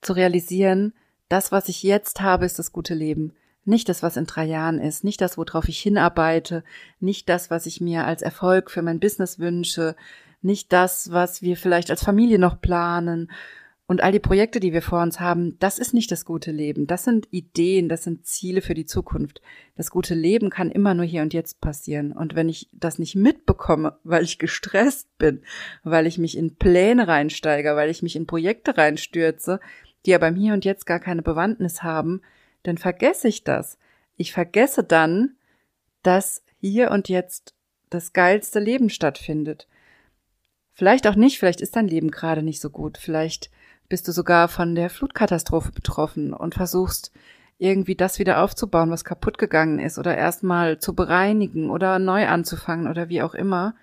zu 0.00 0.12
realisieren, 0.12 0.92
das, 1.28 1.52
was 1.52 1.68
ich 1.68 1.82
jetzt 1.82 2.20
habe, 2.20 2.46
ist 2.46 2.58
das 2.58 2.72
gute 2.72 2.94
Leben. 2.94 3.32
Nicht 3.64 3.88
das, 3.88 4.02
was 4.02 4.16
in 4.16 4.24
drei 4.24 4.46
Jahren 4.46 4.78
ist, 4.78 5.04
nicht 5.04 5.20
das, 5.20 5.36
worauf 5.36 5.68
ich 5.68 5.78
hinarbeite, 5.78 6.64
nicht 7.00 7.28
das, 7.28 7.50
was 7.50 7.66
ich 7.66 7.80
mir 7.80 8.06
als 8.06 8.22
Erfolg 8.22 8.70
für 8.70 8.80
mein 8.80 8.98
Business 9.00 9.38
wünsche, 9.38 9.94
nicht 10.40 10.72
das, 10.72 11.10
was 11.10 11.42
wir 11.42 11.56
vielleicht 11.56 11.90
als 11.90 12.02
Familie 12.02 12.38
noch 12.38 12.60
planen 12.60 13.30
Und 13.90 14.02
all 14.02 14.12
die 14.12 14.20
Projekte, 14.20 14.60
die 14.60 14.74
wir 14.74 14.82
vor 14.82 15.00
uns 15.00 15.18
haben, 15.18 15.58
das 15.60 15.78
ist 15.78 15.94
nicht 15.94 16.12
das 16.12 16.26
gute 16.26 16.52
Leben. 16.52 16.86
Das 16.86 17.04
sind 17.04 17.26
Ideen, 17.30 17.88
das 17.88 18.04
sind 18.04 18.26
Ziele 18.26 18.60
für 18.60 18.74
die 18.74 18.84
Zukunft. 18.84 19.40
Das 19.76 19.90
gute 19.90 20.14
Leben 20.14 20.50
kann 20.50 20.70
immer 20.70 20.92
nur 20.92 21.06
hier 21.06 21.22
und 21.22 21.32
jetzt 21.32 21.62
passieren. 21.62 22.12
Und 22.12 22.34
wenn 22.34 22.50
ich 22.50 22.68
das 22.72 22.98
nicht 22.98 23.16
mitbekomme, 23.16 23.98
weil 24.04 24.24
ich 24.24 24.38
gestresst 24.38 25.16
bin, 25.16 25.42
weil 25.84 26.06
ich 26.06 26.18
mich 26.18 26.36
in 26.36 26.56
Pläne 26.56 27.08
reinsteige, 27.08 27.76
weil 27.76 27.88
ich 27.88 28.02
mich 28.02 28.14
in 28.14 28.26
Projekte 28.26 28.76
reinstürze, 28.76 29.58
die 30.06 30.10
ja 30.10 30.18
beim 30.18 30.36
Hier 30.36 30.54
und 30.54 30.64
Jetzt 30.64 30.86
gar 30.86 31.00
keine 31.00 31.22
Bewandtnis 31.22 31.82
haben, 31.82 32.22
dann 32.62 32.78
vergesse 32.78 33.28
ich 33.28 33.44
das. 33.44 33.78
Ich 34.16 34.32
vergesse 34.32 34.82
dann, 34.84 35.36
dass 36.02 36.42
hier 36.60 36.90
und 36.90 37.08
jetzt 37.08 37.54
das 37.90 38.12
geilste 38.12 38.58
Leben 38.58 38.90
stattfindet. 38.90 39.68
Vielleicht 40.72 41.06
auch 41.06 41.14
nicht, 41.14 41.38
vielleicht 41.38 41.60
ist 41.60 41.76
dein 41.76 41.88
Leben 41.88 42.10
gerade 42.10 42.42
nicht 42.42 42.60
so 42.60 42.70
gut, 42.70 42.98
vielleicht 42.98 43.50
bist 43.88 44.06
du 44.06 44.12
sogar 44.12 44.48
von 44.48 44.74
der 44.74 44.90
Flutkatastrophe 44.90 45.72
betroffen 45.72 46.32
und 46.32 46.54
versuchst 46.54 47.10
irgendwie 47.58 47.96
das 47.96 48.18
wieder 48.18 48.42
aufzubauen, 48.42 48.90
was 48.90 49.04
kaputt 49.04 49.38
gegangen 49.38 49.78
ist 49.80 49.98
oder 49.98 50.16
erstmal 50.16 50.78
zu 50.78 50.94
bereinigen 50.94 51.70
oder 51.70 51.98
neu 51.98 52.26
anzufangen 52.28 52.86
oder 52.86 53.08
wie 53.08 53.22
auch 53.22 53.34
immer. 53.34 53.74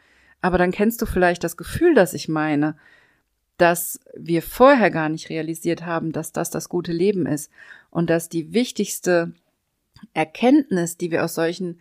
Aber 0.41 0.57
dann 0.57 0.71
kennst 0.71 1.01
du 1.01 1.05
vielleicht 1.05 1.43
das 1.43 1.57
Gefühl, 1.57 1.95
das 1.95 2.13
ich 2.13 2.29
meine, 2.29 2.77
dass 3.57 3.99
wir 4.15 4.41
vorher 4.41 4.91
gar 4.91 5.09
nicht 5.09 5.29
realisiert 5.29 5.85
haben, 5.85 6.11
dass 6.11 6.31
das 6.31 6.49
das 6.49 6.69
gute 6.69 6.91
Leben 6.91 7.25
ist 7.25 7.51
und 7.89 8.09
dass 8.09 8.29
die 8.29 8.53
wichtigste 8.53 9.33
Erkenntnis, 10.13 10.97
die 10.97 11.11
wir 11.11 11.23
aus 11.23 11.35
solchen 11.35 11.79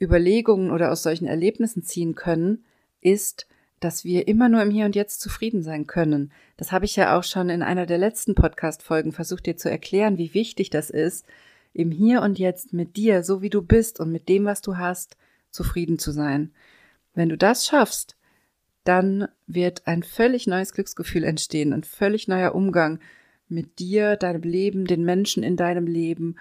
Überlegungen 0.00 0.70
oder 0.70 0.92
aus 0.92 1.02
solchen 1.02 1.26
Erlebnissen 1.26 1.82
ziehen 1.82 2.14
können, 2.14 2.64
ist, 3.00 3.46
dass 3.80 4.04
wir 4.04 4.28
immer 4.28 4.48
nur 4.48 4.62
im 4.62 4.70
Hier 4.70 4.84
und 4.84 4.96
Jetzt 4.96 5.20
zufrieden 5.20 5.62
sein 5.62 5.86
können. 5.86 6.32
Das 6.56 6.72
habe 6.72 6.84
ich 6.84 6.96
ja 6.96 7.16
auch 7.16 7.24
schon 7.24 7.48
in 7.48 7.62
einer 7.62 7.86
der 7.86 7.98
letzten 7.98 8.34
Podcast-Folgen 8.34 9.12
versucht 9.12 9.46
dir 9.46 9.56
zu 9.56 9.70
erklären, 9.70 10.18
wie 10.18 10.34
wichtig 10.34 10.70
das 10.70 10.90
ist, 10.90 11.24
im 11.72 11.90
Hier 11.90 12.22
und 12.22 12.38
Jetzt 12.38 12.72
mit 12.72 12.96
dir, 12.96 13.22
so 13.22 13.40
wie 13.40 13.50
du 13.50 13.62
bist 13.62 14.00
und 14.00 14.10
mit 14.10 14.28
dem, 14.28 14.44
was 14.44 14.60
du 14.62 14.76
hast, 14.76 15.16
zufrieden 15.50 15.98
zu 15.98 16.10
sein. 16.10 16.52
Wenn 17.14 17.28
du 17.28 17.38
das 17.38 17.66
schaffst, 17.66 18.16
dann 18.84 19.28
wird 19.46 19.86
ein 19.86 20.02
völlig 20.02 20.46
neues 20.46 20.72
Glücksgefühl 20.72 21.24
entstehen, 21.24 21.72
ein 21.72 21.84
völlig 21.84 22.28
neuer 22.28 22.54
Umgang 22.54 23.00
mit 23.48 23.78
dir, 23.78 24.16
deinem 24.16 24.42
Leben, 24.42 24.84
den 24.86 25.04
Menschen 25.04 25.42
in 25.42 25.56
deinem 25.56 25.86
Leben. 25.86 26.36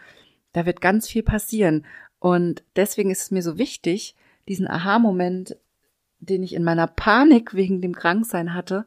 Da 0.54 0.66
wird 0.66 0.82
ganz 0.82 1.08
viel 1.08 1.24
passieren. 1.24 1.86
Und 2.20 2.64
deswegen 2.76 3.12
ist 3.12 3.24
es 3.24 3.32
mir 3.32 3.42
so 3.42 3.58
wichtig, 3.58 4.16
diesen 4.48 4.68
Aha-Moment 4.68 5.58
den 6.20 6.44
ich 6.44 6.54
in 6.54 6.64
meiner 6.64 6.88
Panik 6.88 7.54
wegen 7.54 7.82
dem 7.82 7.96
Kranksein 7.96 8.54
hatte, 8.54 8.86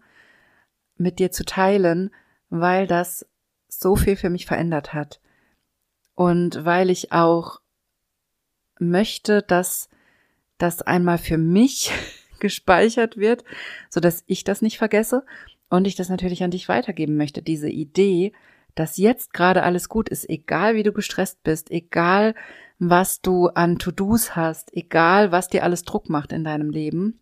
mit 0.97 1.19
dir 1.19 1.31
zu 1.31 1.45
teilen, 1.45 2.11
weil 2.49 2.87
das 2.87 3.27
so 3.69 3.97
viel 3.97 4.17
für 4.17 4.31
mich 4.31 4.47
verändert 4.47 4.93
hat. 4.93 5.21
Und 6.15 6.65
weil 6.65 6.91
ich 6.91 7.13
auch 7.13 7.61
möchte, 8.79 9.43
dass 9.43 9.89
das 10.59 10.83
einmal 10.83 11.19
für 11.19 11.39
mich 11.39 11.93
gespeichert 12.41 13.17
wird, 13.17 13.45
so 13.89 14.01
dass 14.01 14.25
ich 14.27 14.45
das 14.45 14.63
nicht 14.63 14.79
vergesse 14.79 15.25
und 15.69 15.87
ich 15.87 15.95
das 15.95 16.09
natürlich 16.09 16.43
an 16.43 16.51
dich 16.51 16.69
weitergeben 16.69 17.17
möchte. 17.17 17.43
Diese 17.43 17.69
Idee, 17.69 18.33
dass 18.75 18.97
jetzt 18.97 19.33
gerade 19.33 19.63
alles 19.63 19.89
gut 19.89 20.09
ist, 20.09 20.29
egal 20.29 20.75
wie 20.75 20.83
du 20.83 20.93
gestresst 20.93 21.43
bist, 21.43 21.71
egal 21.71 22.35
was 22.79 23.21
du 23.21 23.49
an 23.49 23.79
To-Dos 23.79 24.35
hast, 24.37 24.75
egal 24.75 25.33
was 25.33 25.49
dir 25.49 25.65
alles 25.65 25.85
Druck 25.85 26.09
macht 26.09 26.33
in 26.33 26.45
deinem 26.45 26.71
Leben. 26.71 27.21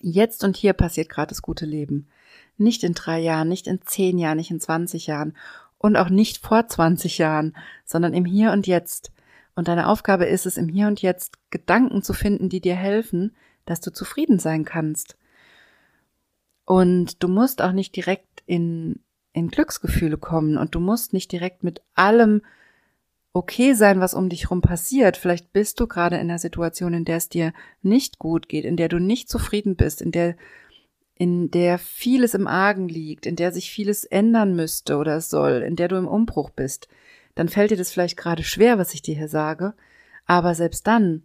Jetzt 0.00 0.44
und 0.44 0.56
hier 0.56 0.72
passiert 0.72 1.08
gerade 1.08 1.30
das 1.30 1.42
gute 1.42 1.66
Leben. 1.66 2.08
Nicht 2.56 2.84
in 2.84 2.94
drei 2.94 3.20
Jahren, 3.20 3.48
nicht 3.48 3.66
in 3.66 3.82
zehn 3.82 4.18
Jahren, 4.18 4.36
nicht 4.36 4.50
in 4.50 4.60
zwanzig 4.60 5.06
Jahren 5.06 5.36
und 5.78 5.96
auch 5.96 6.10
nicht 6.10 6.38
vor 6.38 6.66
zwanzig 6.66 7.18
Jahren, 7.18 7.56
sondern 7.84 8.14
im 8.14 8.24
Hier 8.24 8.52
und 8.52 8.66
Jetzt. 8.66 9.12
Und 9.54 9.68
deine 9.68 9.88
Aufgabe 9.88 10.26
ist 10.26 10.46
es, 10.46 10.56
im 10.56 10.68
Hier 10.68 10.86
und 10.86 11.02
Jetzt 11.02 11.38
Gedanken 11.50 12.02
zu 12.02 12.12
finden, 12.12 12.48
die 12.48 12.60
dir 12.60 12.76
helfen, 12.76 13.34
dass 13.68 13.80
du 13.80 13.92
zufrieden 13.92 14.38
sein 14.38 14.64
kannst. 14.64 15.16
Und 16.64 17.22
du 17.22 17.28
musst 17.28 17.62
auch 17.62 17.72
nicht 17.72 17.96
direkt 17.96 18.42
in, 18.46 19.00
in 19.32 19.48
Glücksgefühle 19.48 20.18
kommen 20.18 20.58
und 20.58 20.74
du 20.74 20.80
musst 20.80 21.12
nicht 21.12 21.32
direkt 21.32 21.64
mit 21.64 21.82
allem 21.94 22.42
okay 23.32 23.74
sein, 23.74 24.00
was 24.00 24.14
um 24.14 24.28
dich 24.28 24.50
rum 24.50 24.60
passiert. 24.60 25.16
Vielleicht 25.16 25.52
bist 25.52 25.80
du 25.80 25.86
gerade 25.86 26.16
in 26.16 26.22
einer 26.22 26.38
Situation, 26.38 26.92
in 26.92 27.04
der 27.04 27.18
es 27.18 27.28
dir 27.28 27.52
nicht 27.82 28.18
gut 28.18 28.48
geht, 28.48 28.64
in 28.64 28.76
der 28.76 28.88
du 28.88 28.98
nicht 28.98 29.28
zufrieden 29.28 29.76
bist, 29.76 30.02
in 30.02 30.12
der 30.12 30.36
in 31.14 31.50
der 31.50 31.78
vieles 31.78 32.34
im 32.34 32.46
Argen 32.46 32.88
liegt, 32.88 33.26
in 33.26 33.34
der 33.34 33.50
sich 33.50 33.72
vieles 33.72 34.04
ändern 34.04 34.54
müsste 34.54 34.96
oder 34.96 35.20
soll, 35.20 35.62
in 35.62 35.74
der 35.74 35.88
du 35.88 35.96
im 35.96 36.06
Umbruch 36.06 36.50
bist, 36.50 36.86
dann 37.34 37.48
fällt 37.48 37.72
dir 37.72 37.76
das 37.76 37.90
vielleicht 37.90 38.16
gerade 38.16 38.44
schwer, 38.44 38.78
was 38.78 38.94
ich 38.94 39.02
dir 39.02 39.16
hier 39.16 39.28
sage, 39.28 39.74
aber 40.26 40.54
selbst 40.54 40.86
dann 40.86 41.24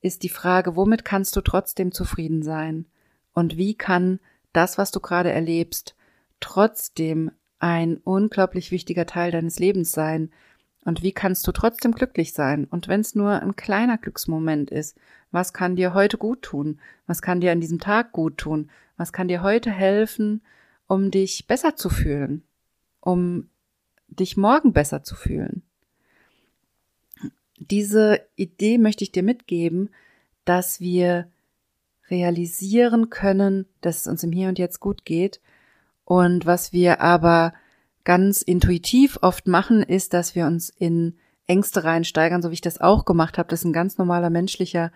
ist 0.00 0.22
die 0.22 0.28
Frage, 0.28 0.76
womit 0.76 1.04
kannst 1.04 1.34
du 1.36 1.40
trotzdem 1.40 1.92
zufrieden 1.92 2.42
sein? 2.42 2.86
Und 3.32 3.56
wie 3.56 3.74
kann 3.74 4.20
das, 4.52 4.78
was 4.78 4.90
du 4.90 5.00
gerade 5.00 5.30
erlebst, 5.30 5.96
trotzdem 6.40 7.30
ein 7.58 7.98
unglaublich 7.98 8.70
wichtiger 8.70 9.06
Teil 9.06 9.30
deines 9.30 9.58
Lebens 9.58 9.92
sein, 9.92 10.30
und 10.88 11.02
wie 11.02 11.12
kannst 11.12 11.46
du 11.46 11.52
trotzdem 11.52 11.92
glücklich 11.92 12.32
sein? 12.32 12.64
Und 12.64 12.88
wenn 12.88 13.00
es 13.00 13.14
nur 13.14 13.42
ein 13.42 13.56
kleiner 13.56 13.98
Glücksmoment 13.98 14.70
ist, 14.70 14.96
was 15.30 15.52
kann 15.52 15.76
dir 15.76 15.92
heute 15.92 16.16
gut 16.16 16.40
tun? 16.40 16.80
Was 17.06 17.20
kann 17.20 17.42
dir 17.42 17.52
an 17.52 17.60
diesem 17.60 17.78
Tag 17.78 18.12
gut 18.12 18.38
tun? 18.38 18.70
Was 18.96 19.12
kann 19.12 19.28
dir 19.28 19.42
heute 19.42 19.70
helfen, 19.70 20.40
um 20.86 21.10
dich 21.10 21.46
besser 21.46 21.76
zu 21.76 21.90
fühlen? 21.90 22.42
Um 23.00 23.50
dich 24.06 24.38
morgen 24.38 24.72
besser 24.72 25.02
zu 25.02 25.14
fühlen? 25.14 25.62
Diese 27.58 28.20
Idee 28.36 28.78
möchte 28.78 29.04
ich 29.04 29.12
dir 29.12 29.22
mitgeben, 29.22 29.90
dass 30.44 30.80
wir 30.80 31.28
realisieren 32.10 33.10
können, 33.10 33.66
dass 33.80 33.98
es 33.98 34.06
uns 34.06 34.22
im 34.22 34.32
Hier 34.32 34.48
und 34.48 34.58
Jetzt 34.58 34.80
gut 34.80 35.04
geht 35.04 35.40
und 36.08 36.46
was 36.46 36.72
wir 36.72 37.02
aber 37.02 37.52
ganz 38.04 38.40
intuitiv 38.40 39.18
oft 39.20 39.46
machen, 39.46 39.82
ist, 39.82 40.14
dass 40.14 40.34
wir 40.34 40.46
uns 40.46 40.70
in 40.70 41.18
Ängste 41.46 41.84
reinsteigern, 41.84 42.40
so 42.40 42.48
wie 42.48 42.54
ich 42.54 42.62
das 42.62 42.80
auch 42.80 43.04
gemacht 43.04 43.36
habe. 43.36 43.50
Das 43.50 43.60
ist 43.60 43.66
ein 43.66 43.74
ganz 43.74 43.98
normaler 43.98 44.30
menschlicher 44.30 44.90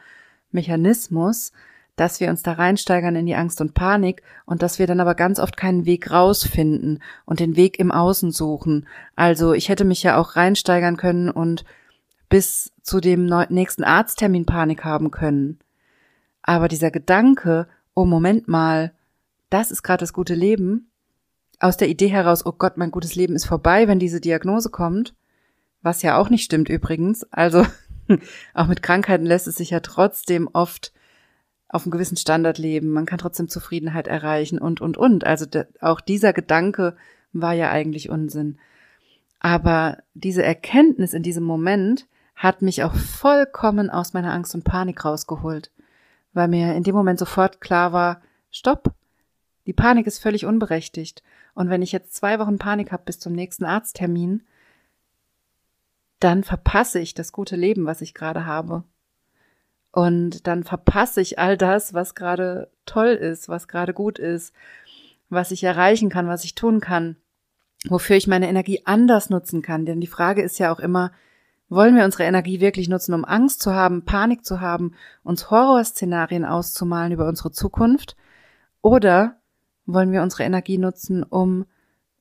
Mechanismus, 0.53 1.53
dass 1.97 2.21
wir 2.21 2.31
uns 2.31 2.43
da 2.43 2.53
reinsteigern 2.53 3.15
in 3.15 3.27
die 3.27 3.35
Angst 3.35 3.61
und 3.61 3.75
Panik 3.75 4.23
und 4.47 4.63
dass 4.63 4.79
wir 4.79 4.87
dann 4.87 5.01
aber 5.01 5.15
ganz 5.15 5.39
oft 5.39 5.59
keinen 5.59 5.85
Weg 5.85 6.11
rausfinden 6.11 7.03
und 7.27 7.41
den 7.41 7.57
Weg 7.57 7.79
im 7.79 7.93
Außen 7.93 8.31
suchen. 8.33 8.87
Also 9.15 9.53
ich 9.53 9.69
hätte 9.69 9.85
mich 9.85 10.03
ja 10.03 10.17
auch 10.17 10.37
reinsteigern 10.37 10.97
können 10.97 11.29
und 11.29 11.67
bis 12.33 12.73
zu 12.81 13.01
dem 13.01 13.27
nächsten 13.51 13.85
Arzttermin 13.85 14.47
Panik 14.47 14.85
haben 14.85 15.11
können. 15.11 15.59
Aber 16.41 16.67
dieser 16.67 16.91
Gedanke, 16.91 17.69
oh 17.95 18.07
Moment 18.07 18.49
mal, 18.49 18.95
das 19.51 19.71
ist 19.71 19.83
gerade 19.83 20.01
das 20.01 20.15
gute 20.15 20.35
Leben, 20.35 20.91
aus 21.61 21.77
der 21.77 21.91
Idee 21.91 22.09
heraus, 22.09 22.47
oh 22.47 22.53
Gott, 22.53 22.79
mein 22.79 22.91
gutes 22.91 23.15
Leben 23.17 23.37
ist 23.37 23.45
vorbei, 23.45 23.87
wenn 23.87 23.99
diese 23.99 24.19
Diagnose 24.19 24.71
kommt, 24.71 25.15
was 25.83 26.01
ja 26.01 26.17
auch 26.17 26.31
nicht 26.31 26.43
stimmt 26.43 26.71
übrigens. 26.71 27.31
Also 27.31 27.67
auch 28.55 28.67
mit 28.67 28.83
Krankheiten 28.83 29.27
lässt 29.27 29.47
es 29.47 29.57
sich 29.57 29.69
ja 29.69 29.81
trotzdem 29.81 30.49
oft 30.55 30.95
auf 31.69 31.85
einem 31.85 31.91
gewissen 31.91 32.17
Standard 32.17 32.57
leben. 32.57 32.93
Man 32.93 33.05
kann 33.05 33.19
trotzdem 33.19 33.51
Zufriedenheit 33.51 34.09
erreichen 34.09 34.59
und, 34.59 34.81
und, 34.81 34.97
und. 34.97 35.25
Also 35.25 35.45
auch 35.83 36.01
dieser 36.01 36.33
Gedanke 36.33 36.97
war 37.35 37.53
ja 37.53 37.71
eigentlich 37.71 38.09
Unsinn. 38.09 38.59
Aber 39.39 39.99
diese 40.15 40.43
Erkenntnis 40.43 41.13
in 41.13 41.23
diesem 41.23 41.45
Moment 41.45 42.07
hat 42.35 42.63
mich 42.63 42.83
auch 42.83 42.95
vollkommen 42.95 43.91
aus 43.91 44.13
meiner 44.13 44.33
Angst 44.33 44.55
und 44.55 44.65
Panik 44.65 45.05
rausgeholt, 45.05 45.71
weil 46.33 46.49
mir 46.49 46.75
in 46.75 46.83
dem 46.83 46.95
Moment 46.95 47.19
sofort 47.19 47.61
klar 47.61 47.93
war, 47.93 48.21
stopp, 48.51 48.93
die 49.67 49.73
Panik 49.73 50.07
ist 50.07 50.19
völlig 50.19 50.45
unberechtigt. 50.45 51.23
Und 51.55 51.71
wenn 51.71 51.83
ich 51.83 51.93
jetzt 51.93 52.15
zwei 52.15 52.39
Wochen 52.39 52.59
Panik 52.59 52.93
habe 52.93 53.05
bis 53.05 53.19
zum 53.19 53.33
nächsten 53.33 53.65
Arzttermin, 53.65 54.43
dann 56.21 56.45
verpasse 56.45 56.99
ich 56.99 57.15
das 57.15 57.33
gute 57.33 57.57
Leben, 57.57 57.85
was 57.85 58.01
ich 58.01 58.15
gerade 58.15 58.47
habe. 58.47 58.85
Und 59.91 60.47
dann 60.47 60.65
verpasse 60.65 61.21
ich 61.21 61.39
all 61.39 61.57
das, 61.57 61.95
was 61.95 62.15
gerade 62.15 62.71
toll 62.87 63.09
ist, 63.09 63.49
was 63.49 63.69
gerade 63.69 63.93
gut 63.93 64.19
ist, 64.19 64.55
was 65.29 65.51
ich 65.51 65.65
erreichen 65.65 66.09
kann, 66.09 66.29
was 66.29 66.45
ich 66.45 66.55
tun 66.55 66.81
kann, 66.81 67.17
wofür 67.89 68.17
ich 68.17 68.27
meine 68.27 68.49
Energie 68.49 68.83
anders 68.87 69.31
nutzen 69.31 69.61
kann. 69.63 69.85
Denn 69.85 70.01
die 70.01 70.07
Frage 70.07 70.43
ist 70.43 70.59
ja 70.59 70.73
auch 70.73 70.81
immer, 70.81 71.13
wollen 71.75 71.97
wir 71.97 72.05
unsere 72.05 72.25
Energie 72.25 72.61
wirklich 72.61 72.89
nutzen, 72.89 73.15
um 73.15 73.25
Angst 73.25 73.63
zu 73.63 73.73
haben, 73.73 74.05
Panik 74.05 74.45
zu 74.45 74.61
haben, 74.61 74.93
uns 75.23 75.51
Horrorszenarien 75.51 76.45
auszumalen 76.45 77.13
über 77.13 77.27
unsere 77.27 77.51
Zukunft? 77.51 78.17
Oder 78.83 79.41
wollen 79.87 80.13
wir 80.13 80.23
unsere 80.23 80.43
Energie 80.43 80.79
nutzen, 80.79 81.23
um 81.23 81.65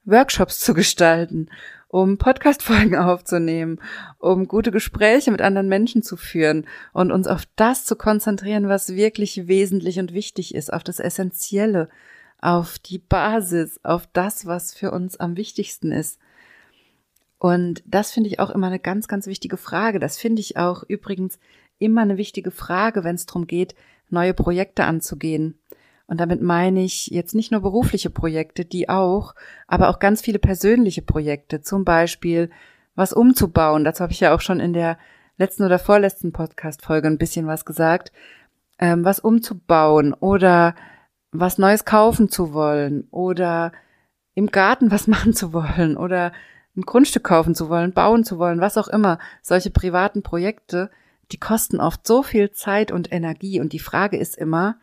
Workshops 0.06 0.60
zu 0.60 0.74
gestalten, 0.74 1.50
um 1.90 2.18
Podcast-Folgen 2.18 2.96
aufzunehmen, 2.98 3.80
um 4.20 4.48
gute 4.48 4.72
Gespräche 4.72 5.32
mit 5.32 5.42
anderen 5.42 5.68
Menschen 5.68 6.02
zu 6.02 6.16
führen 6.16 6.66
und 6.94 7.12
uns 7.12 7.28
auf 7.28 7.44
das 7.56 7.86
zu 7.86 7.96
konzentrieren, 7.96 8.70
was 8.70 8.96
wirklich 8.96 9.48
wesentlich 9.48 10.00
und 10.00 10.14
wichtig 10.14 10.56
ist, 10.56 10.72
auf 10.72 10.84
das 10.84 11.00
Essentielle, 11.00 11.90
auf 12.40 12.80
die 12.80 13.00
Basis, 13.00 13.80
auf 13.84 14.08
das, 14.14 14.46
was 14.46 14.74
für 14.74 14.92
uns 14.92 15.20
am 15.20 15.36
wichtigsten 15.36 15.92
ist. 15.92 16.20
Und 17.42 17.82
das 17.88 18.12
finde 18.12 18.30
ich 18.30 18.40
auch 18.40 18.52
immer 18.52 18.68
eine 18.68 18.78
ganz, 18.78 19.08
ganz 19.08 19.26
wichtige 19.26 19.58
Frage. 19.58 19.98
Das 19.98 20.16
finde 20.16 20.42
ich 20.42 20.58
auch 20.58 20.84
übrigens 20.88 21.40
immer 21.80 22.02
eine 22.02 22.18
wichtige 22.18 22.52
Frage, 22.52 23.04
wenn 23.04 23.16
es 23.16 23.26
darum 23.26 23.48
geht, 23.48 23.74
neue 24.12 24.36
Projekte 24.36 24.84
anzugehen. 24.84 25.60
Und 26.06 26.20
damit 26.20 26.44
meine 26.44 26.84
ich 26.84 27.08
jetzt 27.08 27.34
nicht 27.34 27.52
nur 27.52 27.62
berufliche 27.62 28.12
Projekte, 28.12 28.64
die 28.64 28.90
auch, 28.90 29.34
aber 29.66 29.90
auch 29.90 29.98
ganz 29.98 30.22
viele 30.22 30.38
persönliche 30.38 31.02
Projekte, 31.02 31.62
zum 31.62 31.84
Beispiel 31.84 32.52
was 32.94 33.12
umzubauen. 33.12 33.86
Dazu 33.86 34.04
habe 34.04 34.14
ich 34.14 34.20
ja 34.20 34.36
auch 34.36 34.42
schon 34.42 34.60
in 34.60 34.74
der 34.74 35.00
letzten 35.38 35.64
oder 35.64 35.80
vorletzten 35.80 36.32
Podcast-Folge 36.34 37.08
ein 37.08 37.18
bisschen 37.18 37.48
was 37.48 37.66
gesagt. 37.66 38.12
Ähm, 38.78 39.04
was 39.04 39.20
umzubauen 39.20 40.14
oder 40.14 40.76
was 41.32 41.58
Neues 41.58 41.86
kaufen 41.86 42.30
zu 42.30 42.54
wollen 42.54 43.08
oder 43.10 43.72
im 44.36 44.46
Garten 44.46 44.92
was 44.92 45.08
machen 45.08 45.34
zu 45.34 45.54
wollen 45.54 45.98
oder 45.98 46.34
ein 46.76 46.84
Grundstück 46.84 47.24
kaufen 47.24 47.56
zu 47.56 47.70
wollen, 47.70 47.94
bauen 47.94 48.24
zu 48.24 48.38
wollen, 48.38 48.62
was 48.62 48.78
auch 48.78 48.88
immer. 48.88 49.20
Solche 49.42 49.70
privaten 49.70 50.24
Projekte, 50.24 50.90
die 51.32 51.40
kosten 51.40 51.80
oft 51.80 52.08
so 52.08 52.24
viel 52.24 52.52
Zeit 52.52 52.92
und 52.92 53.12
Energie. 53.12 53.60
Und 53.60 53.74
die 53.74 53.80
Frage 53.80 54.18
ist 54.18 54.38
immer, 54.38 54.78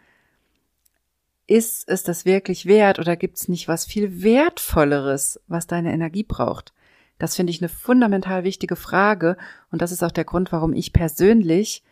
ist 1.46 1.88
es 1.88 2.02
das 2.02 2.26
wirklich 2.26 2.66
wert 2.66 2.98
oder 2.98 3.16
gibt 3.16 3.38
es 3.38 3.48
nicht 3.48 3.68
was 3.68 3.86
viel 3.86 4.22
Wertvolleres, 4.22 5.40
was 5.48 5.66
deine 5.66 5.92
Energie 5.92 6.24
braucht? 6.24 6.74
Das 7.18 7.34
finde 7.34 7.50
ich 7.50 7.60
eine 7.60 7.70
fundamental 7.70 8.44
wichtige 8.44 8.76
Frage 8.76 9.36
und 9.72 9.82
das 9.82 9.90
ist 9.90 10.04
auch 10.04 10.12
der 10.12 10.24
Grund, 10.24 10.52
warum 10.52 10.72
ich 10.72 10.92
persönlich 10.92 11.82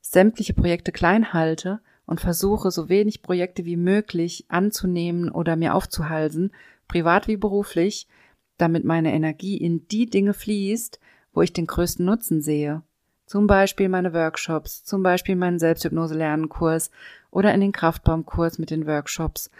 sämtliche 0.00 0.54
Projekte 0.54 0.90
klein 0.90 1.32
halte 1.32 1.80
und 2.06 2.20
versuche, 2.20 2.70
so 2.70 2.88
wenig 2.88 3.22
Projekte 3.22 3.64
wie 3.64 3.76
möglich 3.76 4.46
anzunehmen 4.48 5.30
oder 5.30 5.54
mir 5.54 5.74
aufzuhalsen, 5.74 6.52
privat 6.88 7.28
wie 7.28 7.36
beruflich, 7.36 8.08
damit 8.58 8.84
meine 8.84 9.12
Energie 9.12 9.56
in 9.56 9.86
die 9.88 10.06
Dinge 10.06 10.34
fließt, 10.34 11.00
wo 11.32 11.42
ich 11.42 11.52
den 11.52 11.66
größten 11.66 12.04
Nutzen 12.04 12.40
sehe. 12.40 12.82
Zum 13.26 13.46
Beispiel 13.46 13.88
meine 13.88 14.12
Workshops, 14.12 14.84
zum 14.84 15.02
Beispiel 15.02 15.34
meinen 15.34 15.58
Selbsthypnose-Lernen-Kurs 15.58 16.90
oder 17.30 17.54
in 17.54 17.60
den 17.60 17.72
Kraftbaumkurs 17.72 18.58
mit 18.58 18.70
den 18.70 18.86
Workshops, 18.86 19.50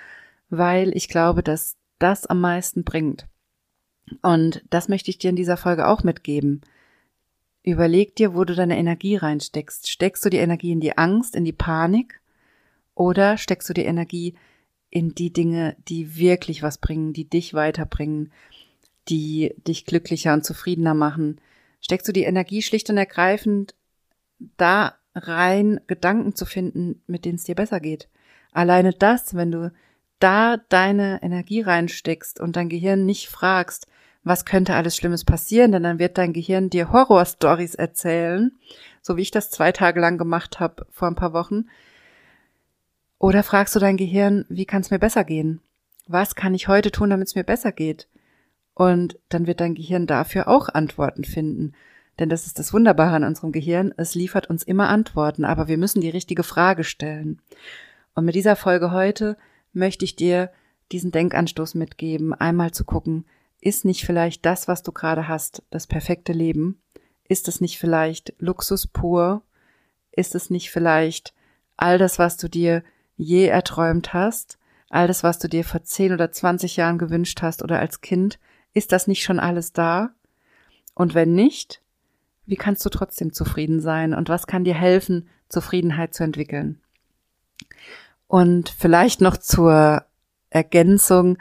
weil 0.51 0.95
ich 0.97 1.09
glaube, 1.09 1.43
dass 1.43 1.77
das 1.99 2.27
am 2.27 2.41
meisten 2.41 2.85
bringt. 2.85 3.27
Und 4.23 4.63
das 4.69 4.89
möchte 4.89 5.11
ich 5.11 5.19
dir 5.19 5.31
in 5.31 5.37
dieser 5.37 5.57
Folge 5.57 5.89
auch 5.89 6.03
mitgeben. 6.03 6.61
Überleg 7.63 8.15
dir, 8.17 8.35
wo 8.35 8.45
du 8.45 8.55
deine 8.55 8.77
Energie 8.77 9.17
reinsteckst. 9.17 9.91
Steckst 9.91 10.25
du 10.25 10.29
die 10.29 10.37
Energie 10.37 10.73
in 10.73 10.81
die 10.81 10.99
Angst, 10.99 11.35
in 11.35 11.45
die 11.45 11.53
Panik 11.53 12.21
oder 12.95 13.39
steckst 13.39 13.69
du 13.71 13.73
die 13.73 13.87
Energie 13.87 14.35
in 14.91 15.15
die 15.15 15.33
Dinge, 15.33 15.75
die 15.89 16.17
wirklich 16.17 16.63
was 16.63 16.79
bringen, 16.79 17.15
die 17.15 17.29
dich 17.29 17.55
weiterbringen, 17.55 18.31
die 19.09 19.55
dich 19.67 19.85
glücklicher 19.87 20.33
und 20.33 20.45
zufriedener 20.45 20.95
machen, 20.95 21.41
steckst 21.81 22.09
du 22.09 22.13
die 22.13 22.25
Energie 22.25 22.63
schlicht 22.63 22.89
und 22.91 22.97
ergreifend 22.97 23.75
da 24.57 24.95
rein, 25.15 25.81
Gedanken 25.87 26.35
zu 26.35 26.47
finden, 26.47 27.03
mit 27.07 27.25
denen 27.25 27.37
es 27.37 27.45
dir 27.45 27.55
besser 27.55 27.81
geht. 27.81 28.09
Alleine 28.53 28.93
das, 28.93 29.35
wenn 29.35 29.51
du 29.51 29.73
da 30.19 30.57
deine 30.69 31.23
Energie 31.23 31.61
reinsteckst 31.61 32.41
und 32.41 32.57
dein 32.57 32.69
Gehirn 32.69 33.05
nicht 33.05 33.29
fragst, 33.29 33.87
was 34.23 34.47
könnte 34.47 34.75
alles 34.75 34.97
Schlimmes 34.97 35.25
passieren, 35.25 35.73
denn 35.73 35.83
dann 35.83 35.99
wird 35.99 36.17
dein 36.17 36.33
Gehirn 36.33 36.71
dir 36.71 36.91
Horrorstories 36.91 37.75
erzählen, 37.75 38.53
so 39.03 39.17
wie 39.17 39.23
ich 39.23 39.31
das 39.31 39.51
zwei 39.51 39.71
Tage 39.71 40.01
lang 40.01 40.17
gemacht 40.17 40.61
habe 40.61 40.87
vor 40.91 41.09
ein 41.09 41.15
paar 41.15 41.35
Wochen. 41.35 41.67
Oder 43.19 43.43
fragst 43.43 43.77
du 43.77 43.81
dein 43.81 43.99
Gehirn, 43.99 44.47
wie 44.49 44.65
kann 44.65 44.81
es 44.81 44.91
mir 44.91 44.99
besser 44.99 45.25
gehen? 45.25 45.61
Was 46.07 46.35
kann 46.35 46.55
ich 46.55 46.69
heute 46.69 46.91
tun, 46.91 47.11
damit 47.11 47.29
es 47.29 47.35
mir 47.35 47.45
besser 47.45 47.73
geht? 47.73 48.09
Und 48.75 49.19
dann 49.29 49.47
wird 49.47 49.61
dein 49.61 49.75
Gehirn 49.75 50.07
dafür 50.07 50.49
auch 50.49 50.69
Antworten 50.69 51.25
finden. 51.25 51.73
Denn 52.19 52.29
das 52.29 52.47
ist 52.47 52.59
das 52.59 52.73
Wunderbare 52.73 53.17
an 53.17 53.25
unserem 53.25 53.53
Gehirn. 53.53 53.93
Es 53.97 54.15
liefert 54.15 54.49
uns 54.49 54.63
immer 54.63 54.89
Antworten, 54.89 55.45
aber 55.45 55.69
wir 55.69 55.79
müssen 55.79 56.01
die 56.01 56.11
richtige 56.11 56.43
Frage 56.43 56.85
stellen. 56.85 57.41
Und 58.15 58.25
mit 58.25 58.35
dieser 58.35 58.57
Folge 58.57 58.93
heute 58.93 59.37
möchte 59.73 60.05
ich 60.05 60.17
dir 60.17 60.51
diesen 60.93 61.11
Denkanstoß 61.11 61.75
mitgeben, 61.75 62.35
einmal 62.35 62.71
zu 62.73 62.85
gucken, 62.85 63.25
ist 63.61 63.85
nicht 63.85 64.05
vielleicht 64.05 64.45
das, 64.45 64.69
was 64.69 64.83
du 64.83 64.93
gerade 64.93 65.27
hast, 65.27 65.63
das 65.71 65.87
perfekte 65.87 66.33
Leben? 66.33 66.83
Ist 67.27 67.49
es 67.49 67.61
nicht 67.61 67.79
vielleicht 67.79 68.35
Luxus 68.39 68.87
pur? 68.87 69.43
Ist 70.13 70.35
es 70.35 70.51
nicht 70.51 70.71
vielleicht 70.71 71.33
all 71.77 71.99
das, 71.99 72.19
was 72.19 72.37
du 72.37 72.49
dir 72.49 72.85
je 73.17 73.47
erträumt 73.47 74.13
hast? 74.13 74.59
All 74.91 75.09
das, 75.09 75.23
was 75.23 75.39
du 75.39 75.49
dir 75.49 75.65
vor 75.65 75.83
10 75.83 76.13
oder 76.13 76.31
20 76.31 76.77
Jahren 76.77 76.99
gewünscht 76.99 77.41
hast 77.43 77.63
oder 77.63 77.81
als 77.81 78.03
Kind? 78.03 78.39
Ist 78.75 78.93
das 78.93 79.07
nicht 79.07 79.23
schon 79.23 79.41
alles 79.41 79.73
da? 79.73 80.11
Und 80.95 81.15
wenn 81.15 81.35
nicht, 81.35 81.81
wie 82.47 82.57
kannst 82.57 82.85
du 82.85 82.91
trotzdem 82.91 83.33
zufrieden 83.33 83.81
sein 83.81 84.15
und 84.15 84.29
was 84.29 84.47
kann 84.47 84.65
dir 84.65 84.75
helfen, 84.75 85.29
Zufriedenheit 85.49 86.15
zu 86.15 86.25
entwickeln? 86.25 86.81
Und 88.27 88.69
vielleicht 88.69 89.21
noch 89.21 89.37
zur 89.37 90.05
Ergänzung, 90.51 91.39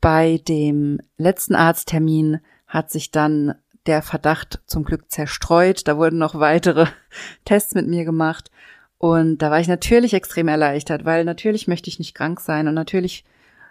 bei 0.00 0.40
dem 0.48 1.00
letzten 1.18 1.54
Arzttermin 1.54 2.40
hat 2.66 2.90
sich 2.90 3.10
dann 3.10 3.54
der 3.86 4.02
Verdacht 4.02 4.60
zum 4.66 4.84
Glück 4.84 5.10
zerstreut. 5.10 5.86
Da 5.88 5.96
wurden 5.96 6.18
noch 6.18 6.38
weitere 6.38 6.86
Tests 7.44 7.74
mit 7.74 7.86
mir 7.86 8.04
gemacht. 8.04 8.50
Und 8.98 9.38
da 9.38 9.50
war 9.50 9.60
ich 9.60 9.68
natürlich 9.68 10.14
extrem 10.14 10.48
erleichtert, 10.48 11.04
weil 11.04 11.24
natürlich 11.24 11.68
möchte 11.68 11.88
ich 11.88 11.98
nicht 11.98 12.14
krank 12.14 12.40
sein 12.40 12.68
und 12.68 12.74
natürlich 12.74 13.24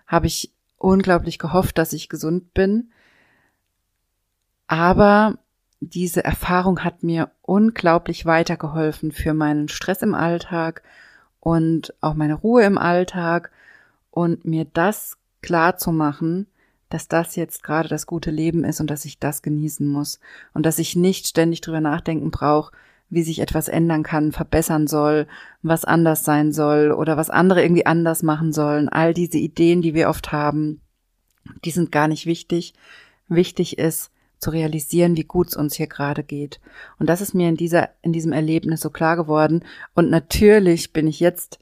habe 0.07 0.25
ich 0.25 0.51
unglaublich 0.79 1.37
gehofft, 1.37 1.77
dass 1.77 1.93
ich 1.93 2.09
gesund 2.09 2.53
bin. 2.53 2.91
Aber 4.67 5.37
diese 5.79 6.23
Erfahrung 6.23 6.83
hat 6.83 7.03
mir 7.03 7.31
unglaublich 7.41 8.25
weitergeholfen 8.25 9.11
für 9.11 9.33
meinen 9.33 9.69
Stress 9.69 10.01
im 10.01 10.15
Alltag 10.15 10.81
und 11.39 11.93
auch 12.01 12.15
meine 12.15 12.33
Ruhe 12.33 12.63
im 12.63 12.77
Alltag 12.77 13.51
und 14.11 14.45
mir 14.45 14.65
das 14.65 15.17
klar 15.41 15.77
zu 15.77 15.91
machen, 15.91 16.47
dass 16.89 17.07
das 17.07 17.35
jetzt 17.35 17.63
gerade 17.63 17.87
das 17.87 18.07
gute 18.07 18.31
Leben 18.31 18.63
ist 18.63 18.81
und 18.81 18.89
dass 18.89 19.05
ich 19.05 19.19
das 19.19 19.41
genießen 19.41 19.87
muss 19.87 20.19
und 20.53 20.65
dass 20.65 20.79
ich 20.79 20.95
nicht 20.95 21.27
ständig 21.27 21.61
drüber 21.61 21.81
nachdenken 21.81 22.31
brauche, 22.31 22.71
wie 23.09 23.23
sich 23.23 23.39
etwas 23.39 23.67
ändern 23.67 24.03
kann, 24.03 24.31
verbessern 24.31 24.87
soll, 24.87 25.27
was 25.61 25.85
anders 25.85 26.23
sein 26.23 26.51
soll 26.51 26.91
oder 26.91 27.17
was 27.17 27.29
andere 27.29 27.61
irgendwie 27.61 27.85
anders 27.85 28.23
machen 28.23 28.53
sollen. 28.53 28.89
All 28.89 29.13
diese 29.13 29.37
Ideen, 29.37 29.81
die 29.81 29.93
wir 29.93 30.09
oft 30.09 30.31
haben, 30.31 30.81
die 31.65 31.71
sind 31.71 31.91
gar 31.91 32.07
nicht 32.07 32.25
wichtig. 32.25 32.73
Wichtig 33.27 33.77
ist, 33.77 34.11
zu 34.39 34.51
realisieren, 34.51 35.17
wie 35.17 35.23
gut 35.23 35.49
es 35.49 35.57
uns 35.57 35.75
hier 35.75 35.87
gerade 35.87 36.23
geht. 36.23 36.59
Und 36.97 37.09
das 37.09 37.21
ist 37.21 37.33
mir 37.33 37.49
in 37.49 37.57
dieser, 37.57 37.89
in 38.01 38.13
diesem 38.13 38.31
Erlebnis 38.31 38.81
so 38.81 38.89
klar 38.89 39.17
geworden. 39.17 39.65
Und 39.95 40.09
natürlich 40.09 40.93
bin 40.93 41.07
ich 41.07 41.19
jetzt 41.19 41.59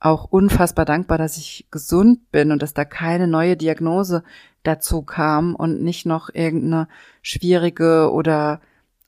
auch 0.00 0.24
unfassbar 0.24 0.84
dankbar, 0.84 1.18
dass 1.18 1.36
ich 1.36 1.66
gesund 1.70 2.30
bin 2.30 2.50
und 2.50 2.60
dass 2.60 2.74
da 2.74 2.84
keine 2.84 3.28
neue 3.28 3.56
Diagnose 3.56 4.24
dazu 4.62 5.02
kam 5.02 5.54
und 5.54 5.82
nicht 5.82 6.04
noch 6.04 6.30
irgendeine 6.34 6.88
schwierige 7.22 8.10
oder 8.12 8.60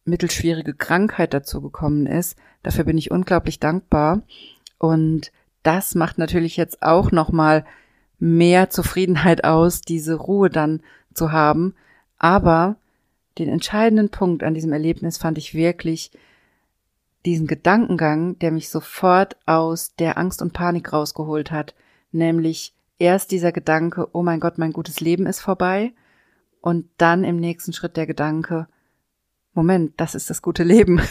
mittelschwierige 0.07 0.75
Krankheit 0.75 1.35
dazu 1.35 1.61
gekommen 1.61 2.07
ist. 2.07 2.37
Dafür 2.62 2.85
bin 2.85 2.99
ich 2.99 3.11
unglaublich 3.11 3.61
dankbar. 3.61 4.23
Und 4.79 5.33
das 5.62 5.95
macht 5.95 6.19
natürlich 6.19 6.57
jetzt 6.57 6.83
auch 6.83 7.11
nochmal 7.11 7.64
mehr 8.19 8.71
Zufriedenheit 8.71 9.45
aus, 9.45 9.81
diese 9.81 10.14
Ruhe 10.14 10.49
dann 10.49 10.81
zu 11.12 11.33
haben. 11.33 11.75
Aber 12.19 12.77
den 13.38 13.49
entscheidenden 13.49 14.11
Punkt 14.11 14.42
an 14.42 14.55
diesem 14.55 14.73
Erlebnis 14.73 15.19
fand 15.19 15.38
ich 15.38 15.55
wirklich 15.55 16.11
diesen 17.27 17.47
Gedankengang, 17.47 18.38
der 18.38 18.53
mich 18.53 18.69
sofort 18.69 19.37
aus 19.47 19.95
der 19.97 20.16
Angst 20.16 20.40
und 20.40 20.53
Panik 20.53 20.92
rausgeholt 20.92 21.51
hat. 21.51 21.75
Nämlich 22.12 22.75
erst 22.99 23.33
dieser 23.33 23.53
Gedanke, 23.53 24.09
oh 24.12 24.23
mein 24.23 24.40
Gott, 24.40 24.59
mein 24.59 24.73
gutes 24.73 25.01
Leben 25.01 25.27
ist 25.27 25.40
vorbei. 25.40 25.92
Und 26.61 26.88
dann 26.97 27.25
im 27.25 27.37
nächsten 27.37 27.73
Schritt 27.73 27.97
der 27.97 28.07
Gedanke, 28.07 28.69
Moment, 29.57 29.95
das 29.97 30.14
ist 30.14 30.31
das 30.31 30.42
gute 30.42 30.62
Leben. 30.62 31.01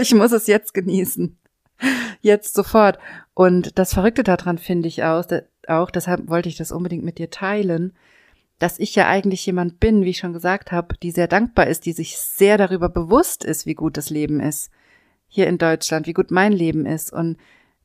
Ich 0.00 0.12
muss 0.12 0.32
es 0.32 0.48
jetzt 0.48 0.74
genießen. 0.74 1.38
Jetzt 2.20 2.54
sofort. 2.54 2.98
Und 3.34 3.78
das 3.78 3.94
Verrückte 3.94 4.24
daran 4.24 4.58
finde 4.58 4.88
ich 4.88 5.04
auch, 5.04 5.24
auch, 5.68 5.90
deshalb 5.92 6.28
wollte 6.28 6.48
ich 6.48 6.56
das 6.56 6.72
unbedingt 6.72 7.04
mit 7.04 7.18
dir 7.18 7.30
teilen, 7.30 7.94
dass 8.58 8.80
ich 8.80 8.96
ja 8.96 9.06
eigentlich 9.06 9.46
jemand 9.46 9.78
bin, 9.78 10.04
wie 10.04 10.10
ich 10.10 10.18
schon 10.18 10.32
gesagt 10.32 10.72
habe, 10.72 10.96
die 11.02 11.12
sehr 11.12 11.28
dankbar 11.28 11.68
ist, 11.68 11.86
die 11.86 11.92
sich 11.92 12.18
sehr 12.18 12.58
darüber 12.58 12.88
bewusst 12.88 13.44
ist, 13.44 13.64
wie 13.64 13.74
gut 13.74 13.96
das 13.96 14.10
Leben 14.10 14.40
ist 14.40 14.70
hier 15.28 15.46
in 15.46 15.56
Deutschland, 15.56 16.08
wie 16.08 16.14
gut 16.14 16.32
mein 16.32 16.52
Leben 16.52 16.84
ist 16.84 17.12
und 17.12 17.36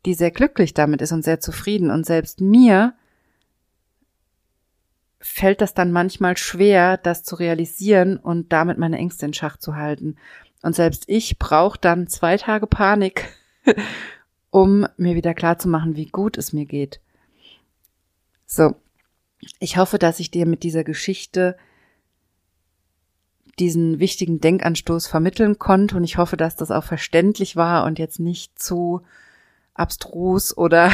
die 0.06 0.16
sehr 0.16 0.32
glücklich 0.32 0.74
damit 0.74 1.02
ist 1.02 1.12
und 1.12 1.24
sehr 1.24 1.40
zufrieden. 1.40 1.92
Und 1.92 2.06
selbst 2.06 2.42
mir 2.42 2.96
fällt 5.22 5.62
das 5.62 5.74
dann 5.74 5.92
manchmal 5.92 6.36
schwer, 6.38 6.98
das 6.98 7.24
zu 7.24 7.36
realisieren 7.36 8.18
und 8.18 8.52
damit 8.52 8.78
meine 8.78 8.98
Ängste 8.98 9.26
in 9.26 9.34
Schach 9.34 9.58
zu 9.58 9.76
halten. 9.76 10.18
Und 10.62 10.76
selbst 10.76 11.06
ich 11.08 11.40
brauche 11.40 11.80
dann 11.80 12.08
zwei 12.08 12.38
Tage 12.38 12.68
Panik, 12.68 13.30
um 14.50 14.88
mir 14.98 15.16
wieder 15.16 15.34
klarzumachen, 15.34 15.96
wie 15.96 16.08
gut 16.08 16.38
es 16.38 16.54
mir 16.54 16.66
geht. 16.66 17.00
So, 18.46 18.76
ich 19.60 19.78
hoffe, 19.78 19.98
dass 19.98 20.20
ich 20.20 20.32
dir 20.32 20.46
mit 20.46 20.64
dieser 20.64 20.84
Geschichte 20.84 21.56
diesen 23.60 24.00
wichtigen 24.00 24.40
Denkanstoß 24.40 25.08
vermitteln 25.08 25.60
konnte 25.60 25.96
und 25.96 26.04
ich 26.04 26.18
hoffe, 26.18 26.38
dass 26.38 26.56
das 26.56 26.72
auch 26.72 26.84
verständlich 26.84 27.56
war 27.56 27.86
und 27.86 28.00
jetzt 28.00 28.20
nicht 28.20 28.58
zu 28.58 29.02
abstrus 29.74 30.58
oder 30.58 30.92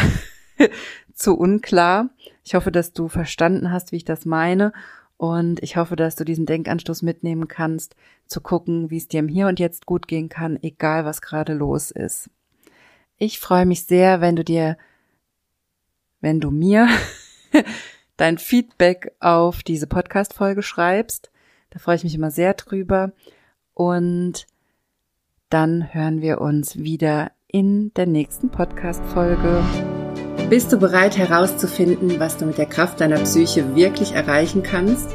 zu 1.18 1.38
unklar. 1.38 2.10
Ich 2.44 2.56
hoffe, 2.56 2.72
dass 2.72 2.94
du 2.94 3.08
verstanden 3.08 3.72
hast, 3.72 3.92
wie 3.92 3.98
ich 3.98 4.06
das 4.06 4.26
meine 4.26 4.72
und 5.18 5.62
ich 5.64 5.78
hoffe, 5.78 5.96
dass 5.96 6.16
du 6.16 6.24
diesen 6.24 6.46
Denkanstoß 6.46 7.02
mitnehmen 7.02 7.48
kannst, 7.48 7.96
zu 8.28 8.40
gucken, 8.40 8.92
wie 8.92 8.98
es 8.98 9.08
dir 9.08 9.20
im 9.20 9.28
Hier 9.28 9.48
und 9.48 9.60
Jetzt 9.60 9.86
gut 9.86 10.08
gehen 10.08 10.30
kann, 10.30 10.62
egal 10.62 11.06
was 11.06 11.22
gerade 11.22 11.54
los 11.54 11.92
ist. 11.92 12.30
Ich 13.18 13.40
freue 13.40 13.66
mich 13.66 13.86
sehr, 13.86 14.22
wenn 14.22 14.36
du 14.36 14.44
dir, 14.44 14.78
wenn 16.22 16.40
du 16.40 16.52
mir 16.52 16.88
dein 18.18 18.38
Feedback 18.38 19.12
auf 19.20 19.64
diese 19.64 19.88
Podcast-Folge 19.88 20.62
schreibst. 20.62 21.32
Da 21.72 21.80
freue 21.80 21.96
ich 21.96 22.04
mich 22.04 22.14
immer 22.14 22.32
sehr 22.32 22.54
drüber. 22.54 23.12
Und 23.74 24.46
dann 25.50 25.94
hören 25.94 26.22
wir 26.22 26.42
uns 26.42 26.78
wieder 26.78 27.32
in 27.48 27.92
der 27.96 28.06
nächsten 28.06 28.50
Podcast-Folge. 28.50 29.64
Bist 30.50 30.72
du 30.72 30.78
bereit 30.78 31.18
herauszufinden, 31.18 32.20
was 32.20 32.38
du 32.38 32.46
mit 32.46 32.58
der 32.58 32.68
Kraft 32.68 33.02
deiner 33.02 33.20
Psyche 33.20 33.76
wirklich 33.76 34.14
erreichen 34.14 34.64
kannst? 34.64 35.10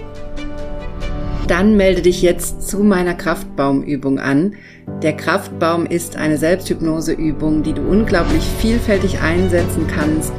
Dann 1.49 1.77
melde 1.77 2.03
dich 2.03 2.23
jetzt 2.23 2.69
zu 2.69 2.85
meiner 2.85 3.15
Kraftbaumübung 3.15 4.19
an. 4.19 4.55
Der 5.03 5.17
Kraftbaum 5.17 5.87
ist 5.87 6.17
eine 6.17 6.39
Selbsthypnoseübung, 6.39 7.63
die 7.63 7.73
du 7.73 7.83
unglaublich 7.83 8.45
vielfältig 8.61 9.21
einsetzen 9.21 9.87
kannst 9.87 10.33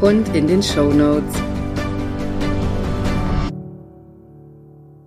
und 0.02 0.36
in 0.36 0.48
den 0.48 0.62
Show 0.62 0.94
Notes. 0.94 1.34